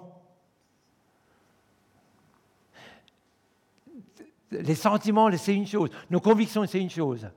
Les 4.51 4.75
sentiments, 4.75 5.29
c'est 5.37 5.55
une 5.55 5.67
chose. 5.67 5.89
Nos 6.09 6.19
convictions, 6.19 6.65
c'est 6.65 6.79
une 6.79 6.89
chose. 6.89 7.27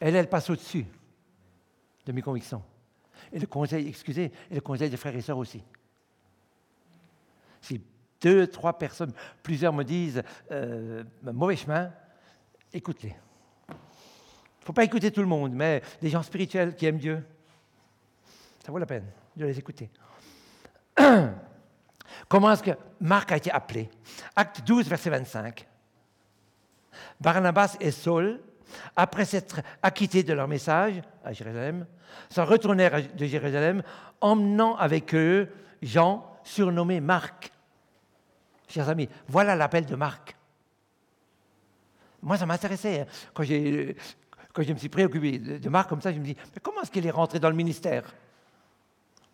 Elle, 0.00 0.16
elle 0.16 0.28
passe 0.28 0.50
au-dessus 0.50 0.86
de 2.04 2.12
mes 2.12 2.22
convictions. 2.22 2.62
Et 3.32 3.38
le 3.38 3.46
conseil, 3.46 3.88
excusez, 3.88 4.32
et 4.50 4.54
le 4.54 4.60
conseil 4.60 4.90
des 4.90 4.96
frères 4.96 5.14
et 5.14 5.20
sœurs 5.20 5.38
aussi. 5.38 5.62
Si 7.60 7.80
deux, 8.20 8.46
trois 8.48 8.76
personnes, 8.76 9.12
plusieurs 9.42 9.72
me 9.72 9.84
disent 9.84 10.22
euh, 10.50 11.04
mauvais 11.22 11.56
chemin, 11.56 11.90
écoute-les. 12.72 13.14
Il 13.68 13.72
ne 14.62 14.66
faut 14.66 14.72
pas 14.72 14.84
écouter 14.84 15.10
tout 15.10 15.22
le 15.22 15.26
monde, 15.26 15.52
mais 15.52 15.82
des 16.00 16.08
gens 16.08 16.22
spirituels 16.22 16.76
qui 16.76 16.86
aiment 16.86 16.98
Dieu, 16.98 17.24
ça 18.62 18.70
vaut 18.70 18.78
la 18.78 18.86
peine 18.86 19.06
de 19.36 19.44
les 19.44 19.58
écouter. 19.58 19.90
Comment 22.28 22.52
est-ce 22.52 22.62
que 22.62 22.70
Marc 23.00 23.32
a 23.32 23.36
été 23.36 23.50
appelé? 23.50 23.90
Acte 24.36 24.62
12, 24.64 24.86
verset 24.88 25.10
25. 25.10 25.66
Barnabas 27.20 27.76
et 27.80 27.90
Saul, 27.90 28.40
après 28.94 29.24
s'être 29.24 29.60
acquittés 29.82 30.22
de 30.22 30.32
leur 30.32 30.46
message 30.46 31.02
à 31.24 31.32
Jérusalem, 31.32 31.86
s'en 32.28 32.44
retournèrent 32.44 33.02
de 33.14 33.26
Jérusalem, 33.26 33.82
emmenant 34.20 34.76
avec 34.76 35.12
eux 35.14 35.48
Jean, 35.82 36.24
surnommé 36.44 37.00
Marc. 37.00 37.50
Chers 38.68 38.88
amis, 38.88 39.08
voilà 39.26 39.56
l'appel 39.56 39.86
de 39.86 39.96
Marc. 39.96 40.36
Moi, 42.22 42.36
ça 42.36 42.46
m'intéressait. 42.46 43.00
Hein. 43.00 43.06
Quand, 43.34 43.42
quand 44.52 44.62
je 44.62 44.72
me 44.72 44.78
suis 44.78 44.88
préoccupé 44.88 45.38
de 45.38 45.68
Marc 45.68 45.88
comme 45.88 46.00
ça, 46.00 46.12
je 46.12 46.18
me 46.18 46.24
dis, 46.24 46.36
mais 46.54 46.60
comment 46.62 46.82
est-ce 46.82 46.92
qu'il 46.92 47.04
est 47.04 47.10
rentré 47.10 47.40
dans 47.40 47.50
le 47.50 47.56
ministère? 47.56 48.04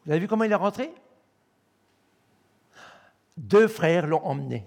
Vous 0.08 0.12
avez 0.12 0.20
vu 0.20 0.26
comment 0.26 0.44
il 0.44 0.52
est 0.52 0.54
rentré? 0.54 0.90
Deux 3.36 3.68
frères 3.68 4.06
l'ont 4.06 4.24
emmené. 4.24 4.64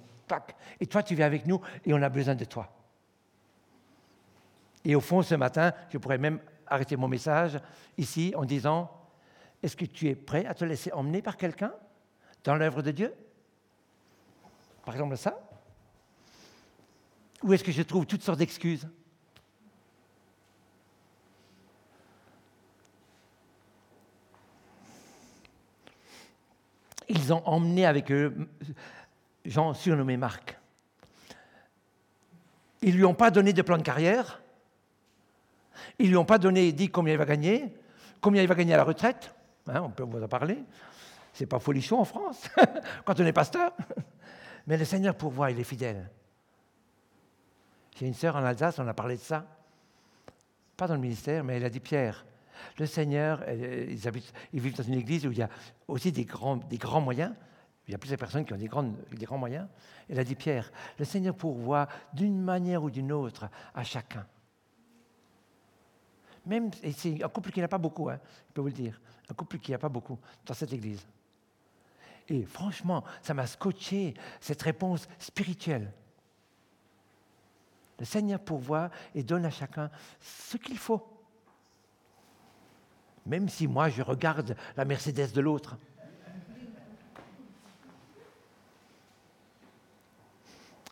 Et 0.79 0.85
toi, 0.85 1.01
tu 1.01 1.15
viens 1.15 1.25
avec 1.25 1.47
nous 1.47 1.59
et 1.83 1.95
on 1.95 2.01
a 2.03 2.09
besoin 2.09 2.35
de 2.35 2.45
toi. 2.45 2.71
Et 4.85 4.93
au 4.93 5.01
fond, 5.01 5.23
ce 5.23 5.33
matin, 5.33 5.73
je 5.89 5.97
pourrais 5.97 6.19
même 6.19 6.39
arrêter 6.67 6.95
mon 6.95 7.07
message 7.07 7.59
ici 7.97 8.35
en 8.37 8.45
disant, 8.45 8.91
est-ce 9.63 9.75
que 9.75 9.85
tu 9.85 10.09
es 10.09 10.15
prêt 10.15 10.45
à 10.45 10.53
te 10.53 10.63
laisser 10.63 10.91
emmener 10.91 11.23
par 11.23 11.37
quelqu'un 11.37 11.73
dans 12.43 12.53
l'œuvre 12.53 12.83
de 12.83 12.91
Dieu? 12.91 13.11
Par 14.85 14.93
exemple 14.93 15.17
ça? 15.17 15.39
Ou 17.41 17.53
est-ce 17.53 17.63
que 17.63 17.71
je 17.71 17.81
trouve 17.81 18.05
toutes 18.05 18.21
sortes 18.21 18.37
d'excuses? 18.37 18.87
Ils 27.13 27.33
ont 27.33 27.45
emmené 27.45 27.85
avec 27.85 28.09
eux 28.09 28.33
Jean 29.43 29.73
surnommé 29.73 30.15
Marc. 30.15 30.57
Ils 32.81 32.93
ne 32.93 32.97
lui 32.97 33.05
ont 33.05 33.13
pas 33.13 33.31
donné 33.31 33.51
de 33.51 33.61
plan 33.61 33.77
de 33.77 33.83
carrière, 33.83 34.41
ils 35.99 36.05
ne 36.05 36.11
lui 36.11 36.17
ont 36.17 36.25
pas 36.25 36.37
donné, 36.37 36.71
dit 36.71 36.89
combien 36.89 37.13
il 37.13 37.17
va 37.17 37.25
gagner, 37.25 37.73
combien 38.21 38.41
il 38.41 38.47
va 38.47 38.55
gagner 38.55 38.73
à 38.73 38.77
la 38.77 38.85
retraite. 38.85 39.35
Hein, 39.67 39.81
on 39.83 39.89
peut 39.89 40.03
vous 40.03 40.23
en 40.23 40.27
parler. 40.27 40.57
C'est 41.33 41.45
pas 41.45 41.59
folichon 41.59 41.99
en 41.99 42.05
France, 42.05 42.49
quand 43.05 43.19
on 43.19 43.25
est 43.25 43.33
pasteur. 43.33 43.73
Mais 44.65 44.77
le 44.77 44.85
Seigneur 44.85 45.15
pourvoit, 45.15 45.51
il 45.51 45.59
est 45.59 45.65
fidèle. 45.65 46.09
J'ai 47.97 48.07
une 48.07 48.13
sœur 48.13 48.37
en 48.37 48.43
Alsace, 48.43 48.79
on 48.79 48.87
a 48.87 48.93
parlé 48.93 49.17
de 49.17 49.21
ça. 49.21 49.45
Pas 50.77 50.87
dans 50.87 50.95
le 50.95 51.01
ministère, 51.01 51.43
mais 51.43 51.57
elle 51.57 51.65
a 51.65 51.69
dit 51.69 51.81
Pierre, 51.81 52.25
le 52.77 52.85
Seigneur, 52.85 53.43
ils, 53.49 53.99
ils 54.53 54.59
vivent 54.59 54.75
dans 54.75 54.83
une 54.83 54.95
église 54.95 55.25
où 55.25 55.31
il 55.31 55.37
y 55.37 55.43
a 55.43 55.49
aussi 55.87 56.11
des 56.11 56.25
grands, 56.25 56.57
des 56.57 56.77
grands 56.77 57.01
moyens. 57.01 57.33
Il 57.87 57.91
y 57.91 57.95
a 57.95 57.97
plusieurs 57.97 58.19
personnes 58.19 58.45
qui 58.45 58.53
ont 58.53 58.57
des, 58.57 58.69
des 59.17 59.25
grands 59.25 59.37
moyens. 59.37 59.67
Elle 60.09 60.19
a 60.19 60.23
dit 60.23 60.35
Pierre, 60.35 60.71
le 60.97 61.05
Seigneur 61.05 61.35
pourvoit 61.35 61.87
d'une 62.13 62.41
manière 62.41 62.83
ou 62.83 62.89
d'une 62.89 63.11
autre 63.11 63.49
à 63.73 63.83
chacun. 63.83 64.25
Même, 66.45 66.71
c'est 66.95 67.23
un 67.23 67.29
couple 67.29 67.51
qui 67.51 67.59
n'a 67.59 67.67
pas 67.67 67.77
beaucoup, 67.77 68.09
hein, 68.09 68.19
je 68.47 68.53
peux 68.53 68.61
vous 68.61 68.67
le 68.67 68.73
dire, 68.73 68.99
un 69.29 69.33
couple 69.33 69.59
qui 69.59 69.71
n'a 69.71 69.77
pas 69.77 69.89
beaucoup 69.89 70.17
dans 70.45 70.53
cette 70.53 70.73
église. 70.73 71.05
Et 72.27 72.43
franchement, 72.45 73.03
ça 73.21 73.33
m'a 73.33 73.45
scotché 73.45 74.13
cette 74.39 74.61
réponse 74.61 75.07
spirituelle. 75.19 75.91
Le 77.99 78.05
Seigneur 78.05 78.39
pourvoit 78.39 78.89
et 79.13 79.21
donne 79.21 79.45
à 79.45 79.51
chacun 79.51 79.91
ce 80.19 80.57
qu'il 80.57 80.77
faut. 80.77 81.07
Même 83.25 83.49
si 83.49 83.67
moi 83.67 83.89
je 83.89 84.01
regarde 84.01 84.55
la 84.75 84.85
Mercedes 84.85 85.31
de 85.33 85.41
l'autre. 85.41 85.77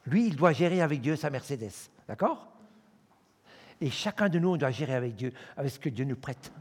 Lui, 0.05 0.27
il 0.27 0.35
doit 0.35 0.53
gérer 0.53 0.81
avec 0.81 1.01
Dieu 1.01 1.15
sa 1.15 1.29
Mercedes. 1.29 1.71
D'accord? 2.07 2.47
Et 3.81 3.89
chacun 3.89 4.27
de 4.27 4.39
nous, 4.39 4.57
doit 4.57 4.71
gérer 4.71 4.95
avec 4.95 5.15
Dieu, 5.15 5.31
avec 5.55 5.71
ce 5.71 5.79
que 5.79 5.89
Dieu 5.89 6.05
nous 6.05 6.15
prête. 6.15 6.51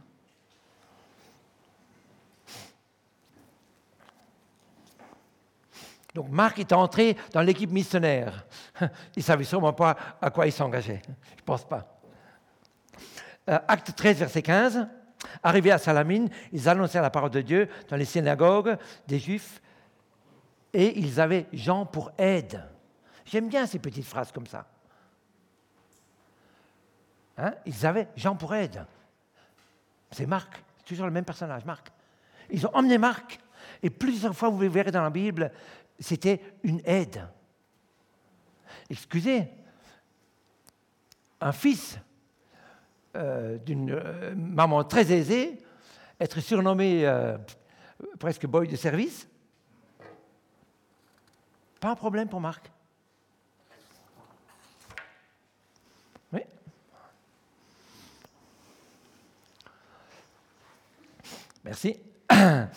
Donc 6.14 6.31
Marc 6.31 6.59
est 6.59 6.72
entré 6.72 7.16
dans 7.33 7.42
l'équipe 7.42 7.70
missionnaire. 7.70 8.44
Il 8.81 9.18
ne 9.18 9.22
savait 9.22 9.44
sûrement 9.44 9.72
pas 9.72 9.96
à 10.20 10.31
quoi 10.31 10.46
il 10.46 10.52
s'engageait. 10.52 11.00
Je 11.07 11.11
ne 11.11 11.44
pense 11.44 11.64
pas. 11.64 12.00
Euh, 13.48 13.59
acte 13.68 13.94
13, 13.94 14.18
verset 14.18 14.42
15. 14.42 14.88
Arrivés 15.42 15.72
à 15.72 15.78
Salamine, 15.78 16.28
ils 16.52 16.68
annoncèrent 16.68 17.02
la 17.02 17.10
parole 17.10 17.30
de 17.30 17.40
Dieu 17.40 17.68
dans 17.88 17.96
les 17.96 18.04
synagogues 18.04 18.76
des 19.06 19.18
Juifs 19.18 19.60
et 20.72 20.98
ils 20.98 21.20
avaient 21.20 21.46
Jean 21.52 21.86
pour 21.86 22.12
aide. 22.18 22.62
J'aime 23.24 23.48
bien 23.48 23.66
ces 23.66 23.78
petites 23.78 24.04
phrases 24.04 24.32
comme 24.32 24.46
ça. 24.46 24.66
Hein, 27.36 27.54
ils 27.66 27.86
avaient 27.86 28.08
Jean 28.16 28.36
pour 28.36 28.54
aide. 28.54 28.84
C'est 30.10 30.26
Marc, 30.26 30.62
toujours 30.84 31.06
le 31.06 31.12
même 31.12 31.24
personnage, 31.24 31.64
Marc. 31.64 31.90
Ils 32.50 32.66
ont 32.66 32.74
emmené 32.74 32.98
Marc. 32.98 33.38
Et 33.82 33.90
plusieurs 33.90 34.34
fois, 34.34 34.48
vous 34.48 34.58
verrez 34.70 34.90
dans 34.90 35.02
la 35.02 35.10
Bible, 35.10 35.52
c'était 35.98 36.40
une 36.62 36.80
aide. 36.84 37.28
Excusez, 38.90 39.48
un 41.40 41.52
fils 41.52 41.98
euh, 43.16 43.58
d'une 43.58 43.92
euh, 43.92 44.34
maman 44.36 44.84
très 44.84 45.12
aisée, 45.12 45.58
être 46.20 46.40
surnommé 46.40 47.06
euh, 47.06 47.36
presque 48.18 48.46
boy 48.46 48.68
de 48.68 48.76
service, 48.76 49.28
pas 51.80 51.90
un 51.90 51.94
problème 51.94 52.28
pour 52.28 52.40
Marc? 52.40 52.70
Merci. 61.68 61.96
À 62.30 62.68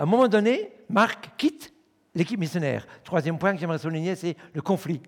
un 0.00 0.06
moment 0.06 0.26
donné, 0.26 0.72
Marc 0.88 1.30
quitte 1.36 1.72
l'équipe 2.12 2.40
missionnaire. 2.40 2.84
Troisième 3.04 3.38
point 3.38 3.52
que 3.54 3.60
j'aimerais 3.60 3.78
souligner, 3.78 4.16
c'est 4.16 4.36
le 4.52 4.60
conflit. 4.60 5.00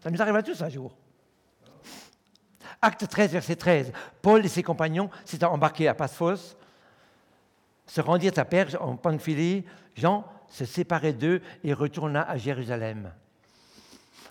Ça 0.00 0.10
nous 0.10 0.20
arrive 0.20 0.36
à 0.36 0.42
tous 0.42 0.60
un 0.62 0.68
jour. 0.68 0.94
Acte 2.84 3.06
13, 3.08 3.30
verset 3.30 3.56
13. 3.56 3.92
Paul 4.20 4.44
et 4.44 4.48
ses 4.48 4.64
compagnons 4.64 5.08
s'étant 5.24 5.52
embarqués 5.52 5.86
à 5.86 5.94
Pasphos, 5.94 6.56
se 7.86 8.00
rendirent 8.00 8.36
à 8.36 8.44
Perge 8.44 8.76
en 8.80 8.96
Pamphylie. 8.96 9.64
Jean 9.94 10.24
se 10.48 10.64
séparait 10.64 11.12
d'eux 11.12 11.40
et 11.62 11.72
retourna 11.72 12.28
à 12.28 12.36
Jérusalem. 12.36 13.12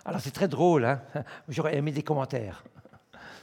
Alors 0.03 0.19
c'est 0.19 0.31
très 0.31 0.49
drôle, 0.49 0.83
hein 0.83 1.01
j'aurais 1.47 1.77
aimé 1.77 1.91
des 1.91 2.03
commentaires. 2.03 2.63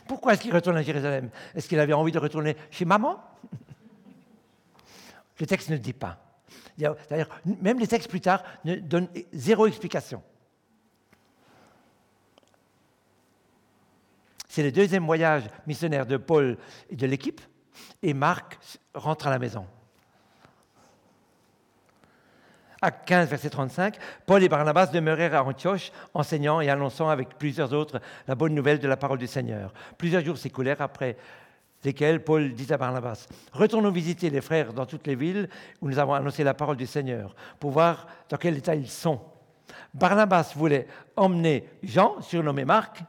Pourquoi 0.06 0.34
est-ce 0.34 0.42
qu'il 0.42 0.54
retourne 0.54 0.76
à 0.76 0.82
Jérusalem? 0.82 1.30
Est-ce 1.54 1.68
qu'il 1.68 1.80
avait 1.80 1.92
envie 1.92 2.12
de 2.12 2.18
retourner 2.18 2.56
chez 2.70 2.84
maman? 2.84 3.18
Le 5.40 5.46
texte 5.46 5.70
ne 5.70 5.76
dit 5.76 5.92
pas. 5.92 6.18
D'ailleurs, 6.76 7.28
même 7.44 7.78
les 7.78 7.86
textes 7.86 8.10
plus 8.10 8.20
tard 8.20 8.42
ne 8.64 8.76
donnent 8.76 9.08
zéro 9.32 9.66
explication. 9.66 10.22
C'est 14.58 14.64
le 14.64 14.72
deuxième 14.72 15.06
voyage 15.06 15.44
missionnaire 15.68 16.04
de 16.04 16.16
Paul 16.16 16.58
et 16.90 16.96
de 16.96 17.06
l'équipe, 17.06 17.40
et 18.02 18.12
Marc 18.12 18.58
rentre 18.92 19.28
à 19.28 19.30
la 19.30 19.38
maison. 19.38 19.64
Acte 22.82 23.06
15, 23.06 23.28
verset 23.28 23.50
35, 23.50 23.96
Paul 24.26 24.42
et 24.42 24.48
Barnabas 24.48 24.88
demeurèrent 24.88 25.36
à 25.36 25.44
Antioche, 25.44 25.92
enseignant 26.12 26.60
et 26.60 26.70
annonçant 26.70 27.08
avec 27.08 27.38
plusieurs 27.38 27.72
autres 27.72 28.00
la 28.26 28.34
bonne 28.34 28.52
nouvelle 28.52 28.80
de 28.80 28.88
la 28.88 28.96
parole 28.96 29.18
du 29.18 29.28
Seigneur. 29.28 29.72
Plusieurs 29.96 30.24
jours 30.24 30.38
s'écoulèrent 30.38 30.80
après 30.80 31.16
lesquels 31.84 32.24
Paul 32.24 32.52
dit 32.52 32.72
à 32.72 32.78
Barnabas, 32.78 33.28
Retournons 33.52 33.92
visiter 33.92 34.28
les 34.28 34.40
frères 34.40 34.72
dans 34.72 34.86
toutes 34.86 35.06
les 35.06 35.14
villes 35.14 35.48
où 35.80 35.88
nous 35.88 36.00
avons 36.00 36.14
annoncé 36.14 36.42
la 36.42 36.54
parole 36.54 36.76
du 36.76 36.86
Seigneur, 36.86 37.36
pour 37.60 37.70
voir 37.70 38.08
dans 38.28 38.36
quel 38.36 38.56
état 38.56 38.74
ils 38.74 38.90
sont. 38.90 39.20
Barnabas 39.94 40.54
voulait 40.56 40.88
emmener 41.14 41.68
Jean, 41.84 42.20
surnommé 42.22 42.64
Marc, 42.64 43.04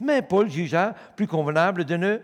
mais 0.00 0.22
Paul 0.22 0.50
jugea 0.50 0.94
plus 1.16 1.26
convenable 1.26 1.84
de 1.84 1.96
ne 1.96 2.18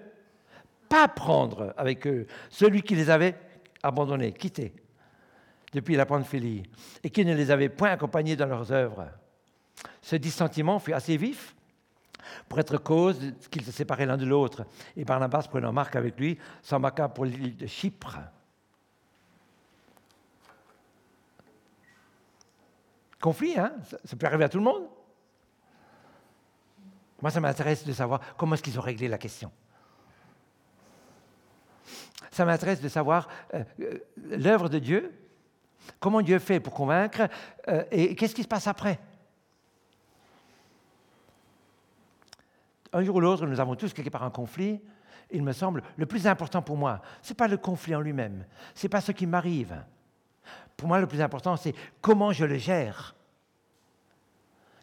pas 0.89 1.09
prendre 1.09 1.75
avec 1.77 2.07
eux 2.07 2.27
celui 2.51 2.83
qui 2.83 2.95
les 2.95 3.11
avait 3.11 3.37
abandonnés, 3.83 4.33
quittés 4.33 4.73
depuis 5.73 5.97
la 5.97 6.07
Pamphylie, 6.07 6.63
et 7.03 7.11
qui 7.11 7.25
ne 7.25 7.35
les 7.35 7.51
avait 7.51 7.69
point 7.69 7.91
accompagnés 7.91 8.37
dans 8.37 8.47
leurs 8.47 8.71
œuvres. 8.71 9.09
Ce 10.01 10.17
dissentiment 10.17 10.79
fut 10.79 10.93
assez 10.93 11.17
vif 11.17 11.55
pour 12.49 12.59
être 12.61 12.79
cause 12.79 13.35
qu'ils 13.51 13.65
se 13.65 13.73
séparaient 13.73 14.07
l'un 14.07 14.17
de 14.17 14.25
l'autre. 14.25 14.67
Et 14.97 15.05
Barnabas, 15.05 15.49
prenant 15.49 15.73
Marc 15.73 15.97
avec 15.97 16.19
lui, 16.19 16.39
s'embarqua 16.63 17.09
pour 17.09 17.25
l'île 17.25 17.57
de 17.57 17.67
Chypre. 17.67 18.19
Conflit, 23.21 23.59
hein? 23.59 23.73
Ça, 24.05 24.17
peut 24.17 24.27
arriver 24.27 24.45
à 24.45 24.49
tout 24.49 24.59
le 24.59 24.65
monde. 24.65 24.87
Moi, 27.25 27.31
ça 27.31 27.41
m'intéresse 27.41 27.87
de 27.87 27.93
savoir 27.95 28.21
comment 28.37 28.53
est-ce 28.53 28.63
qu'ils 28.63 28.79
ont 28.79 28.83
réglé 28.83 29.09
la 29.09 29.17
question. 29.17 29.51
Ça 32.31 32.45
m'intéresse 32.45 32.83
de 32.83 32.89
savoir 32.91 33.29
euh, 33.55 33.65
euh, 33.81 33.99
l'œuvre 34.37 34.69
de 34.69 34.79
Dieu 34.79 35.11
Comment 35.99 36.21
Dieu 36.21 36.39
fait 36.39 36.61
pour 36.61 36.75
convaincre 36.75 37.29
euh, 37.69 37.83
Et 37.91 38.15
qu'est-ce 38.15 38.35
qui 38.35 38.43
se 38.43 38.49
passe 38.49 38.67
après? 38.67 39.01
Un 42.93 43.03
jour 43.03 43.17
ou 43.17 43.21
l'autre, 43.21 43.47
nous 43.47 43.59
avons 43.59 43.75
tous 43.75 43.95
quelque 43.95 44.11
part 44.11 44.25
un 44.25 44.31
conflit. 44.31 44.83
Il 45.31 45.43
me 45.43 45.53
semble, 45.53 45.83
le 45.97 46.05
plus 46.05 46.27
important 46.27 46.61
pour 46.61 46.77
moi, 46.77 47.01
ce 47.23 47.31
n'est 47.31 47.37
pas 47.37 47.49
le 47.49 47.57
conflit 47.57 47.95
en 47.95 48.03
lui-même, 48.03 48.45
ce 48.75 48.85
n'est 48.85 48.91
pas 48.91 49.01
ce 49.01 49.13
qui 49.13 49.27
m'arrive. 49.27 49.83
Pour 50.77 50.89
moi, 50.89 51.01
le 51.01 51.07
plus 51.07 51.23
important, 51.23 51.57
c'est 51.57 51.75
comment 52.03 52.33
je 52.33 52.45
le 52.45 52.59
gère. 52.59 53.15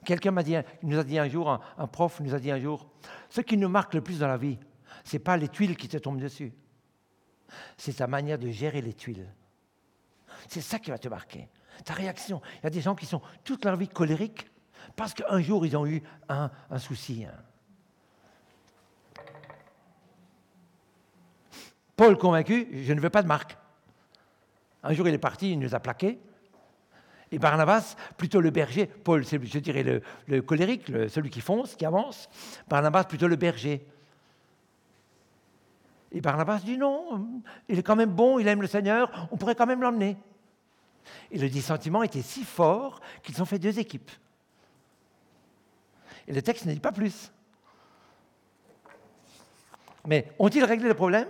Quelqu'un 0.06 0.32
m'a 0.32 0.44
dit, 0.44 0.56
nous 0.82 0.98
a 0.98 1.04
dit 1.04 1.20
un 1.20 1.28
jour, 1.28 1.60
un, 1.78 1.88
prof 1.88 2.20
nous 2.22 2.34
a 2.34 2.40
dit 2.40 2.52
un 2.52 2.60
jour, 2.60 2.90
ce 3.30 3.42
qui 3.42 3.58
nous 3.58 3.70
marque 3.70 3.94
le 3.94 4.02
plus 4.02 4.20
dans 4.20 4.28
la 4.28 4.38
vie, 4.38 4.58
ce 5.04 5.16
n'est 5.16 5.20
pas 5.20 5.38
les 5.38 5.48
tuiles 5.48 5.78
qui 5.78 5.88
te 5.88 5.98
tombent 5.98 6.20
dessus, 6.20 6.54
c'est 7.78 7.98
ta 7.98 8.08
manière 8.08 8.40
de 8.40 8.50
gérer 8.50 8.82
les 8.82 8.94
tuiles. 8.94 9.28
C'est 10.48 10.62
ça 10.62 10.80
qui 10.80 10.90
va 10.90 10.98
te 10.98 11.08
marquer. 11.08 11.50
Ta 11.86 11.94
réaction. 11.94 12.42
Il 12.60 12.64
y 12.64 12.68
a 12.68 12.70
des 12.70 12.82
gens 12.82 12.96
qui 12.96 13.06
sont 13.06 13.22
toute 13.44 13.66
leur 13.66 13.76
vie 13.76 13.88
colériques 13.88 14.50
parce 14.96 15.14
qu'un 15.14 15.42
jour 15.42 15.66
ils 15.66 15.78
ont 15.78 15.86
eu 15.86 16.02
un, 16.30 16.50
souci. 16.80 17.26
Hein. 17.26 17.34
Paul 21.96 22.18
convaincu, 22.18 22.84
je 22.84 22.94
ne 22.94 23.00
veux 23.00 23.10
pas 23.10 23.22
de 23.22 23.28
Marc. 23.28 23.58
Un 24.84 24.94
jour 24.94 25.08
il 25.08 25.14
est 25.14 25.20
parti, 25.20 25.52
il 25.52 25.60
nous 25.60 25.76
a 25.76 25.80
plaqués. 25.80 26.20
Et 27.32 27.40
Barnabas, 27.40 27.96
plutôt 28.18 28.42
le 28.42 28.50
berger. 28.50 28.86
Paul, 28.86 29.26
c'est, 29.26 29.44
je 29.44 29.60
dirais, 29.60 30.02
le, 30.28 30.42
colérique, 30.42 30.88
celui 31.08 31.30
qui 31.30 31.42
fonce, 31.42 31.76
qui 31.76 31.86
avance. 31.86 32.30
Barnabas, 32.68 33.06
plutôt 33.06 33.28
le 33.28 33.38
berger. 33.38 33.86
Et 36.12 36.20
Barnabas 36.20 36.60
dit 36.60 36.78
non, 36.78 37.42
il 37.70 37.80
est 37.80 37.84
quand 37.84 37.96
même 37.96 38.12
bon, 38.12 38.38
il 38.38 38.48
aime 38.48 38.62
le 38.62 38.68
Seigneur, 38.68 39.30
on 39.32 39.38
pourrait 39.38 39.56
quand 39.56 39.66
même 39.66 39.82
l'emmener. 39.82 40.18
Et 41.32 41.38
le 41.38 41.50
dissentiment 41.50 42.04
était 42.04 42.22
si 42.22 42.44
fort 42.44 43.00
qu'ils 43.24 43.42
ont 43.42 43.46
fait 43.46 43.60
deux 43.60 43.80
équipes. 43.80 44.12
Et 46.28 46.34
le 46.34 46.42
texte 46.42 46.66
ne 46.66 46.74
dit 46.74 46.80
pas 46.80 46.92
plus. 46.92 47.32
Mais 50.06 50.32
ont-ils 50.38 50.64
réglé 50.64 50.88
le 50.88 50.94
problème? 50.94 51.28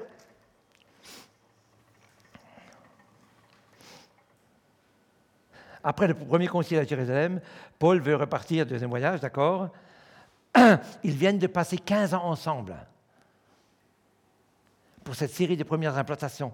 Après 5.83 6.07
le 6.07 6.13
premier 6.13 6.47
concile 6.47 6.77
à 6.77 6.83
Jérusalem, 6.83 7.41
Paul 7.79 7.99
veut 7.99 8.15
repartir, 8.15 8.65
deuxième 8.65 8.89
voyage, 8.89 9.19
d'accord? 9.19 9.69
Ils 11.03 11.15
viennent 11.15 11.39
de 11.39 11.47
passer 11.47 11.77
15 11.77 12.13
ans 12.13 12.25
ensemble 12.25 12.75
pour 15.03 15.15
cette 15.15 15.31
série 15.31 15.57
de 15.57 15.63
premières 15.63 15.97
implantations. 15.97 16.53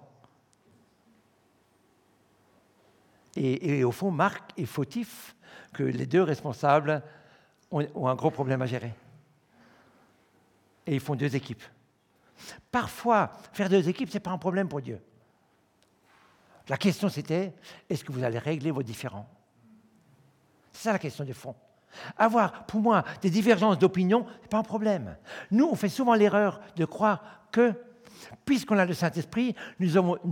Et, 3.40 3.84
au 3.84 3.92
fond, 3.92 4.10
Marc 4.10 4.52
est 4.58 4.66
fautif 4.66 5.36
que 5.72 5.84
les 5.84 6.08
deux 6.08 6.24
responsables 6.24 7.04
ont, 7.70 8.08
un 8.08 8.16
gros 8.16 8.32
problème 8.32 8.64
à 8.64 8.66
gérer. 8.66 8.94
Et 10.88 10.96
ils 10.96 11.00
font 11.00 11.14
deux 11.14 11.36
équipes. 11.36 11.62
Parfois, 12.72 13.32
faire 13.54 13.70
deux 13.70 13.88
équipes, 13.88 14.10
ce 14.10 14.16
n'est 14.16 14.22
pas 14.22 14.32
un 14.32 14.40
problème 14.40 14.68
pour 14.68 14.82
Dieu. 14.82 15.00
La 16.70 16.78
question 16.78 17.10
c'était, 17.10 17.54
est-ce 17.90 18.04
que 18.04 18.12
vous 18.12 18.24
allez 18.24 18.40
régler 18.40 18.72
vos 18.72 18.84
différends? 18.84 19.28
C'est 20.72 20.84
ça 20.84 20.94
la 20.94 21.00
question 21.00 21.24
de 21.24 21.34
fond. 21.34 21.56
Avoir, 22.18 22.66
pour 22.66 22.82
moi, 22.82 23.04
des 23.22 23.30
divergences 23.30 23.80
d'opinion, 23.80 24.26
ce 24.28 24.42
n'est 24.42 24.48
pas 24.50 24.60
un 24.60 24.64
problème. 24.64 25.16
Nous, 25.52 25.66
on 25.66 25.76
fait 25.76 25.90
souvent 25.90 26.14
l'erreur 26.14 26.60
de 26.76 26.86
croire 26.86 27.24
que, 27.52 27.74
puisqu'on 28.46 28.78
a 28.78 28.86
le 28.86 28.94
Saint-Esprit, 28.94 29.56
nous, 29.80 29.90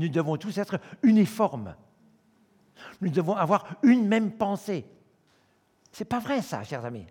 devons 0.09 0.37
tous 0.37 0.57
être 0.57 0.79
uniformes. 1.01 1.75
Nous 3.01 3.09
devons 3.09 3.35
avoir 3.35 3.65
une 3.83 4.07
même 4.07 4.31
pensée. 4.31 4.85
Ce 5.91 6.03
n'est 6.03 6.07
pas 6.07 6.19
vrai 6.19 6.41
ça, 6.41 6.63
chers 6.63 6.85
amis. 6.85 7.05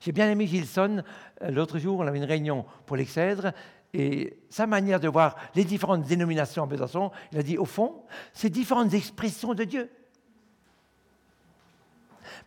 J'ai 0.00 0.12
bien 0.12 0.30
aimé 0.30 0.46
Gilson. 0.46 1.02
Euh, 1.42 1.50
l'autre 1.50 1.78
jour, 1.78 2.00
on 2.00 2.06
avait 2.06 2.18
une 2.18 2.24
réunion 2.24 2.64
pour 2.86 2.96
l'Excèdre. 2.96 3.52
Et 3.94 4.38
sa 4.48 4.66
manière 4.66 5.00
de 5.00 5.08
voir 5.08 5.36
les 5.54 5.64
différentes 5.64 6.04
dénominations 6.04 6.62
en 6.62 6.66
Besançon, 6.66 7.10
il 7.30 7.38
a 7.38 7.42
dit, 7.42 7.58
au 7.58 7.66
fond, 7.66 8.04
c'est 8.32 8.48
différentes 8.48 8.94
expressions 8.94 9.54
de 9.54 9.64
Dieu. 9.64 9.90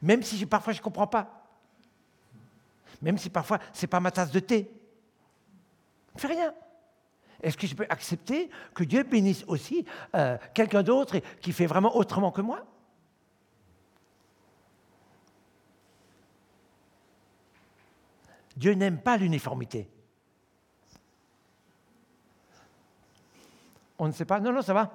Même 0.01 0.23
si 0.23 0.43
parfois 0.45 0.73
je 0.73 0.79
ne 0.79 0.84
comprends 0.84 1.08
pas. 1.08 1.47
Même 3.01 3.17
si 3.17 3.29
parfois 3.29 3.60
ce 3.73 3.81
n'est 3.81 3.88
pas 3.88 3.99
ma 3.99 4.12
tasse 4.12 4.31
de 4.31 4.39
thé. 4.39 4.71
ne 6.15 6.19
fait 6.19 6.27
rien. 6.27 6.53
Est-ce 7.43 7.58
que 7.58 7.67
je 7.67 7.75
peux 7.75 7.86
accepter 7.89 8.49
que 8.73 8.84
Dieu 8.84 9.03
bénisse 9.03 9.43
aussi 9.47 9.86
euh, 10.15 10.38
quelqu'un 10.53 10.81
d'autre 10.81 11.19
qui 11.41 11.51
fait 11.51 11.67
vraiment 11.67 11.95
autrement 11.95 12.31
que 12.31 12.41
moi? 12.41 12.65
Dieu 18.55 18.73
n'aime 18.73 18.99
pas 18.99 19.17
l'uniformité. 19.17 19.89
On 23.97 24.08
ne 24.08 24.12
sait 24.12 24.25
pas 24.25 24.39
Non, 24.39 24.51
non, 24.51 24.62
ça 24.62 24.73
va. 24.73 24.91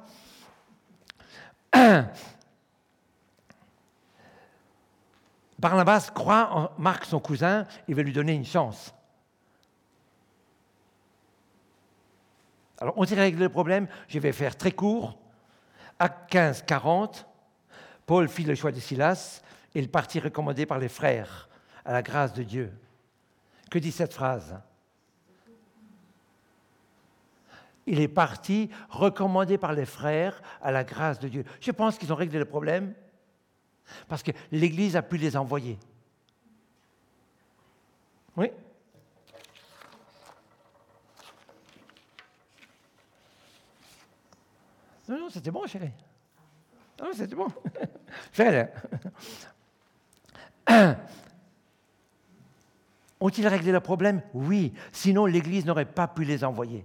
Barnabas 5.58 6.10
croit 6.14 6.48
en 6.52 6.70
Marc, 6.78 7.04
son 7.04 7.20
cousin, 7.20 7.66
il 7.86 7.94
veut 7.94 8.02
lui 8.02 8.12
donner 8.12 8.32
une 8.32 8.46
chance. 8.46 8.94
Alors, 12.80 12.94
on 12.96 13.04
s'est 13.04 13.14
réglé 13.14 13.42
le 13.44 13.50
problème. 13.50 13.86
Je 14.08 14.18
vais 14.18 14.32
faire 14.32 14.56
très 14.56 14.72
court. 14.72 15.18
Acte 15.98 16.30
15, 16.30 16.62
40, 16.62 17.26
Paul 18.06 18.26
fit 18.28 18.44
le 18.44 18.54
choix 18.54 18.72
de 18.72 18.80
Silas 18.80 19.42
et 19.74 19.80
il 19.80 19.90
partit 19.90 20.18
recommandé 20.18 20.64
par 20.64 20.78
les 20.78 20.88
frères 20.88 21.50
à 21.84 21.92
la 21.92 22.00
grâce 22.02 22.32
de 22.32 22.42
Dieu. 22.42 22.72
Que 23.70 23.78
dit 23.78 23.92
cette 23.92 24.14
phrase? 24.14 24.58
Il 27.86 28.00
est 28.00 28.08
parti 28.08 28.70
recommandé 28.88 29.58
par 29.58 29.72
les 29.72 29.86
frères 29.86 30.42
à 30.60 30.70
la 30.70 30.84
grâce 30.84 31.18
de 31.18 31.28
Dieu. 31.28 31.44
Je 31.60 31.70
pense 31.70 31.98
qu'ils 31.98 32.12
ont 32.12 32.16
réglé 32.16 32.38
le 32.38 32.44
problème 32.44 32.94
parce 34.08 34.22
que 34.22 34.30
l'Église 34.52 34.96
a 34.96 35.02
pu 35.02 35.16
les 35.16 35.36
envoyer. 35.36 35.78
Oui 38.36 38.50
Non, 45.08 45.18
non, 45.18 45.28
c'était 45.28 45.50
bon, 45.50 45.66
chérie. 45.66 45.90
Non, 47.00 47.08
c'était 47.12 47.34
bon. 47.34 47.48
Fais-le. 48.32 48.68
Ont-ils 53.20 53.48
réglé 53.48 53.72
le 53.72 53.80
problème? 53.80 54.22
Oui. 54.32 54.72
Sinon, 54.92 55.26
l'Église 55.26 55.66
n'aurait 55.66 55.84
pas 55.84 56.06
pu 56.06 56.22
les 56.22 56.44
envoyer. 56.44 56.84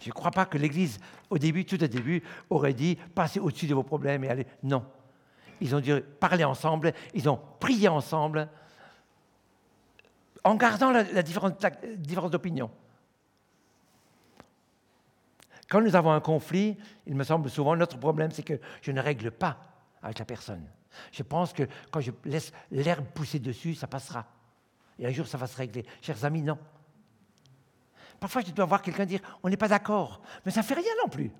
Je 0.00 0.08
ne 0.08 0.12
crois 0.12 0.30
pas 0.30 0.46
que 0.46 0.58
l'Église, 0.58 0.98
au 1.28 1.38
début, 1.38 1.64
tout 1.64 1.82
au 1.82 1.86
début, 1.86 2.22
aurait 2.48 2.72
dit 2.72 2.96
passez 3.14 3.38
au-dessus 3.38 3.66
de 3.66 3.74
vos 3.74 3.82
problèmes 3.82 4.24
et 4.24 4.28
allez. 4.28 4.46
Non. 4.62 4.84
Ils 5.60 5.74
ont 5.74 5.80
dû 5.80 6.00
parler 6.18 6.44
ensemble, 6.44 6.94
ils 7.12 7.28
ont 7.28 7.38
prié 7.60 7.88
ensemble, 7.88 8.48
en 10.42 10.54
gardant 10.54 10.90
la, 10.90 11.02
la 11.02 11.22
différence 11.22 12.30
d'opinion. 12.30 12.70
Quand 15.68 15.82
nous 15.82 15.94
avons 15.94 16.12
un 16.12 16.20
conflit, 16.20 16.78
il 17.06 17.14
me 17.14 17.22
semble 17.22 17.50
souvent, 17.50 17.76
notre 17.76 17.98
problème, 17.98 18.30
c'est 18.30 18.42
que 18.42 18.58
je 18.80 18.90
ne 18.90 19.00
règle 19.00 19.30
pas 19.30 19.58
avec 20.02 20.18
la 20.18 20.24
personne. 20.24 20.66
Je 21.12 21.22
pense 21.22 21.52
que 21.52 21.64
quand 21.90 22.00
je 22.00 22.10
laisse 22.24 22.52
l'herbe 22.70 23.04
pousser 23.14 23.38
dessus, 23.38 23.74
ça 23.74 23.86
passera. 23.86 24.24
Et 24.98 25.06
un 25.06 25.12
jour, 25.12 25.26
ça 25.26 25.38
va 25.38 25.46
se 25.46 25.56
régler. 25.56 25.84
Chers 26.00 26.24
amis, 26.24 26.42
non. 26.42 26.58
Parfois, 28.20 28.42
je 28.42 28.52
dois 28.52 28.66
voir 28.66 28.82
quelqu'un 28.82 29.06
dire 29.06 29.20
on 29.42 29.48
n'est 29.48 29.56
pas 29.56 29.68
d'accord, 29.68 30.20
mais 30.44 30.52
ça 30.52 30.60
ne 30.60 30.66
fait 30.66 30.74
rien 30.74 30.92
non 31.02 31.08
plus. 31.08 31.32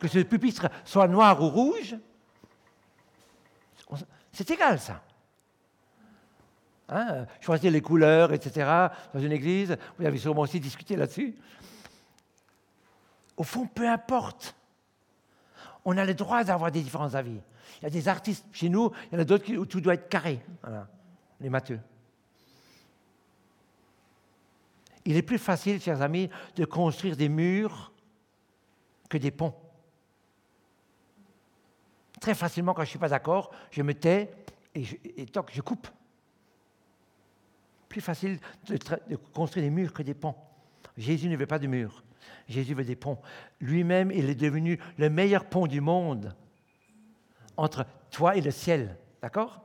Que 0.00 0.08
ce 0.08 0.18
pupitre 0.20 0.68
soit 0.84 1.06
noir 1.06 1.40
ou 1.42 1.48
rouge, 1.48 1.96
c'est 4.32 4.50
égal 4.50 4.80
ça. 4.80 5.02
Hein, 6.88 7.26
choisir 7.40 7.70
les 7.70 7.80
couleurs, 7.80 8.32
etc., 8.32 8.88
dans 9.12 9.20
une 9.20 9.32
église, 9.32 9.76
vous 9.98 10.04
avez 10.04 10.18
sûrement 10.18 10.42
aussi 10.42 10.60
discuté 10.60 10.96
là-dessus. 10.96 11.34
Au 13.36 13.42
fond, 13.42 13.66
peu 13.66 13.88
importe. 13.88 14.54
On 15.84 15.96
a 15.96 16.04
le 16.04 16.14
droit 16.14 16.44
d'avoir 16.44 16.70
des 16.70 16.82
différents 16.82 17.14
avis. 17.14 17.40
Il 17.80 17.84
y 17.84 17.86
a 17.86 17.90
des 17.90 18.08
artistes 18.08 18.46
chez 18.52 18.68
nous, 18.68 18.90
il 19.10 19.14
y 19.14 19.18
en 19.18 19.20
a 19.20 19.24
d'autres 19.24 19.52
où 19.54 19.66
tout 19.66 19.80
doit 19.80 19.94
être 19.94 20.08
carré. 20.08 20.40
Les 21.40 21.50
matheux. 21.50 21.80
Il 25.04 25.16
est 25.16 25.22
plus 25.22 25.38
facile, 25.38 25.80
chers 25.80 26.00
amis, 26.02 26.30
de 26.56 26.64
construire 26.64 27.16
des 27.16 27.28
murs 27.28 27.92
que 29.08 29.18
des 29.18 29.30
ponts. 29.30 29.54
Très 32.20 32.34
facilement, 32.34 32.72
quand 32.72 32.82
je 32.82 32.86
ne 32.86 32.90
suis 32.90 32.98
pas 32.98 33.08
d'accord, 33.08 33.50
je 33.70 33.82
me 33.82 33.92
tais 33.92 34.30
et, 34.74 34.82
je, 34.84 34.96
je 35.52 35.60
coupe. 35.60 35.88
Plus 37.88 38.00
facile 38.00 38.38
de, 38.66 38.76
de, 38.76 39.16
construire 39.32 39.64
des 39.64 39.70
murs 39.70 39.92
que 39.92 40.02
des 40.02 40.14
ponts. 40.14 40.34
Jésus 40.96 41.28
ne 41.28 41.36
veut 41.36 41.46
pas 41.46 41.58
de 41.58 41.66
murs. 41.66 42.02
Jésus 42.48 42.74
veut 42.74 42.84
des 42.84 42.96
ponts. 42.96 43.18
Lui-même, 43.60 44.10
il 44.10 44.28
est 44.30 44.34
devenu 44.34 44.80
le 44.96 45.10
meilleur 45.10 45.44
pont 45.44 45.66
du 45.66 45.80
monde 45.80 46.34
entre 47.56 47.86
toi 48.10 48.36
et 48.36 48.40
le 48.40 48.50
ciel. 48.50 48.96
D'accord? 49.20 49.62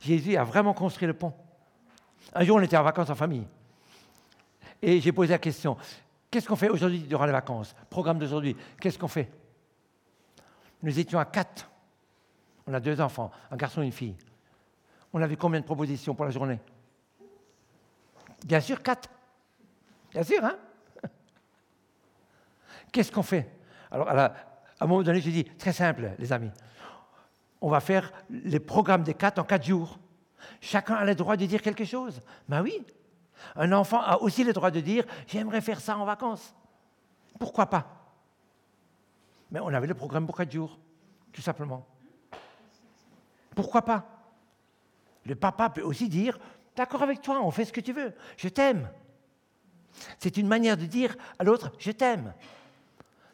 Jésus 0.00 0.36
a 0.36 0.44
vraiment 0.44 0.74
construit 0.74 1.06
le 1.06 1.14
pont. 1.14 1.34
Un 2.34 2.44
jour, 2.44 2.56
on 2.56 2.60
était 2.60 2.76
en 2.76 2.82
vacances 2.82 3.10
en 3.10 3.14
famille. 3.14 3.46
Et 4.82 5.00
j'ai 5.00 5.12
posé 5.12 5.32
la 5.32 5.38
question, 5.38 5.76
qu'est-ce 6.30 6.46
qu'on 6.46 6.56
fait 6.56 6.68
aujourd'hui 6.68 7.00
durant 7.00 7.26
les 7.26 7.32
vacances? 7.32 7.74
Programme 7.88 8.18
d'aujourd'hui, 8.18 8.56
qu'est-ce 8.80 8.98
qu'on 8.98 9.08
fait? 9.08 9.30
Nous 10.82 10.98
étions 10.98 11.18
à 11.18 11.24
quatre. 11.24 11.68
On 12.66 12.74
a 12.74 12.80
deux 12.80 13.00
enfants, 13.00 13.30
un 13.50 13.56
garçon 13.56 13.82
et 13.82 13.86
une 13.86 13.92
fille. 13.92 14.16
On 15.12 15.22
avait 15.22 15.36
combien 15.36 15.60
de 15.60 15.64
propositions 15.64 16.14
pour 16.14 16.24
la 16.24 16.30
journée? 16.30 16.60
Bien 18.44 18.60
sûr, 18.60 18.82
quatre. 18.82 19.08
Bien 20.10 20.22
sûr, 20.22 20.44
hein? 20.44 20.56
Qu'est-ce 22.92 23.10
qu'on 23.10 23.22
fait? 23.22 23.48
Alors, 23.90 24.08
à, 24.08 24.34
un 24.80 24.86
moment 24.86 25.02
donné, 25.02 25.20
j'ai 25.20 25.30
dit, 25.30 25.44
très 25.44 25.72
simple, 25.72 26.12
les 26.18 26.32
amis. 26.32 26.50
On 27.60 27.70
va 27.70 27.80
faire 27.80 28.12
les 28.28 28.60
programmes 28.60 29.02
des 29.02 29.14
quatre 29.14 29.38
en 29.38 29.44
quatre 29.44 29.64
jours. 29.64 29.98
Chacun 30.60 30.94
a 30.96 31.04
le 31.04 31.14
droit 31.14 31.36
de 31.36 31.46
dire 31.46 31.62
quelque 31.62 31.84
chose. 31.84 32.20
Ben 32.48 32.62
oui, 32.62 32.84
un 33.54 33.72
enfant 33.72 34.00
a 34.00 34.18
aussi 34.18 34.44
le 34.44 34.52
droit 34.52 34.70
de 34.70 34.80
dire 34.80 35.04
J'aimerais 35.26 35.60
faire 35.60 35.80
ça 35.80 35.96
en 35.96 36.04
vacances. 36.04 36.54
Pourquoi 37.38 37.66
pas? 37.66 37.86
Mais 39.50 39.60
on 39.60 39.68
avait 39.68 39.86
le 39.86 39.94
programme 39.94 40.26
pour 40.26 40.36
quatre 40.36 40.50
jours, 40.50 40.78
tout 41.32 41.42
simplement. 41.42 41.86
Pourquoi 43.54 43.82
pas? 43.82 44.04
Le 45.24 45.34
papa 45.34 45.70
peut 45.70 45.82
aussi 45.82 46.08
dire 46.08 46.38
D'accord 46.74 47.02
avec 47.02 47.22
toi, 47.22 47.40
on 47.42 47.50
fait 47.50 47.64
ce 47.64 47.72
que 47.72 47.80
tu 47.80 47.92
veux, 47.92 48.12
je 48.36 48.48
t'aime. 48.48 48.90
C'est 50.18 50.36
une 50.36 50.46
manière 50.46 50.76
de 50.76 50.84
dire 50.84 51.16
à 51.38 51.44
l'autre 51.44 51.72
Je 51.78 51.90
t'aime. 51.90 52.34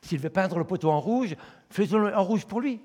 S'il 0.00 0.18
veut 0.18 0.30
peindre 0.30 0.58
le 0.58 0.64
poteau 0.64 0.90
en 0.90 1.00
rouge, 1.00 1.36
faisons-le 1.70 2.14
en 2.14 2.22
rouge 2.22 2.46
pour 2.46 2.60
lui. 2.60 2.80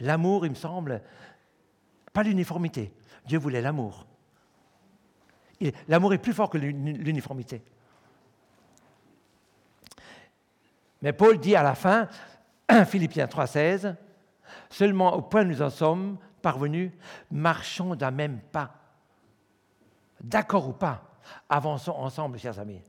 L'amour, 0.00 0.46
il 0.46 0.50
me 0.50 0.56
semble, 0.56 1.02
pas 2.12 2.22
l'uniformité. 2.22 2.92
Dieu 3.26 3.38
voulait 3.38 3.60
l'amour. 3.60 4.06
L'amour 5.88 6.14
est 6.14 6.18
plus 6.18 6.32
fort 6.32 6.48
que 6.48 6.58
l'uniformité. 6.58 7.62
Mais 11.02 11.12
Paul 11.12 11.38
dit 11.38 11.54
à 11.54 11.62
la 11.62 11.74
fin, 11.74 12.08
Philippiens 12.86 13.26
3,16, 13.26 13.94
seulement 14.68 15.14
au 15.14 15.22
point 15.22 15.42
où 15.42 15.48
nous 15.48 15.62
en 15.62 15.70
sommes 15.70 16.18
parvenus, 16.42 16.92
marchons 17.30 17.94
d'un 17.94 18.10
même 18.10 18.40
pas. 18.52 18.74
D'accord 20.20 20.68
ou 20.68 20.72
pas, 20.72 21.02
avançons 21.48 21.92
ensemble, 21.92 22.38
chers 22.38 22.58
amis. 22.58 22.82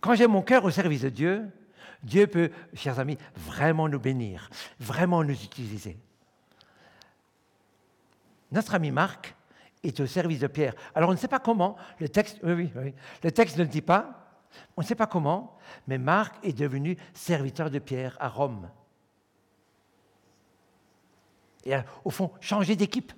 Quand 0.00 0.14
j'ai 0.14 0.28
mon 0.28 0.42
cœur 0.42 0.64
au 0.64 0.70
service 0.70 1.02
de 1.02 1.08
Dieu, 1.08 1.50
Dieu 2.02 2.26
peut, 2.26 2.50
chers 2.74 2.98
amis, 2.98 3.18
vraiment 3.34 3.88
nous 3.88 3.98
bénir, 3.98 4.50
vraiment 4.78 5.24
nous 5.24 5.42
utiliser. 5.42 5.98
Notre 8.50 8.74
ami 8.74 8.90
Marc 8.90 9.34
est 9.82 9.98
au 10.00 10.06
service 10.06 10.40
de 10.40 10.46
Pierre. 10.46 10.74
Alors 10.94 11.10
on 11.10 11.12
ne 11.12 11.18
sait 11.18 11.28
pas 11.28 11.38
comment, 11.38 11.76
le 12.00 12.08
texte, 12.08 12.42
ne 12.42 12.54
le 12.54 13.66
dit 13.66 13.82
pas, 13.82 14.28
on 14.76 14.82
ne 14.82 14.86
sait 14.86 14.94
pas 14.94 15.06
comment, 15.06 15.56
mais 15.86 15.98
Marc 15.98 16.36
est 16.44 16.56
devenu 16.56 16.96
serviteur 17.12 17.70
de 17.70 17.78
Pierre 17.78 18.16
à 18.20 18.28
Rome. 18.28 18.70
Et 21.64 21.74
a, 21.74 21.84
au 22.04 22.10
fond, 22.10 22.32
changé 22.40 22.76
d'équipe. 22.76 23.12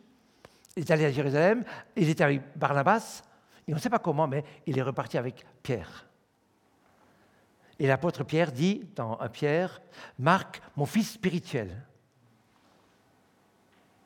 Il 0.77 0.83
est 0.83 0.91
allé 0.91 1.05
à 1.05 1.13
Jérusalem, 1.13 1.65
il 1.97 2.09
est 2.09 2.21
avec 2.21 2.43
Barnabas, 2.57 3.23
et 3.69 3.73
on 3.73 3.77
ne 3.77 3.81
sait 3.81 3.91
pas 3.91 3.99
comment, 3.99 4.27
mais 4.27 4.45
il 4.67 4.79
est 4.79 4.83
reparti 4.83 5.19
avec 5.19 5.45
Pierre. 5.63 6.10
Et 7.81 7.87
l'apôtre 7.87 8.25
Pierre 8.25 8.53
dit 8.53 8.87
dans 8.95 9.19
un 9.21 9.29
Pierre, 9.31 9.81
Marc, 10.19 10.61
mon 10.77 10.85
fils 10.85 11.13
spirituel. 11.13 11.83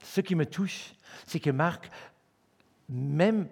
Ce 0.01 0.21
qui 0.21 0.37
me 0.37 0.47
touche, 0.47 0.95
c'est 1.27 1.41
que 1.41 1.51
Marc, 1.51 1.91
même 2.89 3.49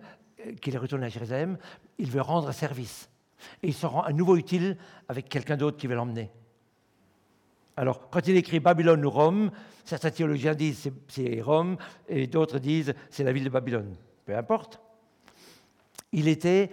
qu'il 0.60 0.76
est 0.76 0.78
retourné 0.78 1.06
à 1.06 1.08
Jérusalem, 1.08 1.58
il 1.98 2.08
veut 2.08 2.20
rendre 2.20 2.52
service. 2.52 3.10
Et 3.64 3.68
il 3.68 3.74
se 3.74 3.84
rend 3.84 4.02
à 4.02 4.12
nouveau 4.12 4.36
utile 4.36 4.78
avec 5.08 5.28
quelqu'un 5.28 5.56
d'autre 5.56 5.76
qui 5.76 5.88
veut 5.88 5.96
l'emmener. 5.96 6.30
Alors, 7.76 8.08
quand 8.08 8.28
il 8.28 8.36
écrit 8.36 8.60
Babylone 8.60 9.04
ou 9.04 9.10
Rome, 9.10 9.50
certains 9.84 10.12
théologiens 10.12 10.54
disent 10.54 10.88
c'est 11.08 11.40
Rome 11.40 11.76
et 12.08 12.28
d'autres 12.28 12.60
disent 12.60 12.94
c'est 13.10 13.24
la 13.24 13.32
ville 13.32 13.44
de 13.44 13.48
Babylone. 13.48 13.96
Peu 14.24 14.36
importe. 14.36 14.80
Il 16.12 16.28
était 16.28 16.70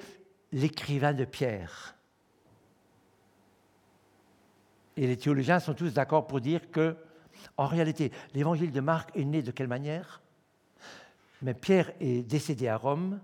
l'écrivain 0.51 1.13
de 1.13 1.25
Pierre. 1.25 1.95
Et 4.99 5.07
les 5.07 5.15
théologiens 5.15 5.62
sont 5.62 5.73
tous 5.73 5.93
d'accord 5.93 6.27
pour 6.27 6.41
dire 6.41 6.69
que, 6.71 6.97
en 7.55 7.67
réalité, 7.67 8.12
l'évangile 8.33 8.73
de 8.73 8.81
Marc 8.81 9.15
est 9.15 9.23
né 9.23 9.41
de 9.41 9.49
quelle 9.49 9.69
manière? 9.69 10.21
Mais 11.41 11.53
Pierre 11.53 11.93
est 12.01 12.21
décédé 12.21 12.67
à 12.67 12.75
Rome, 12.75 13.21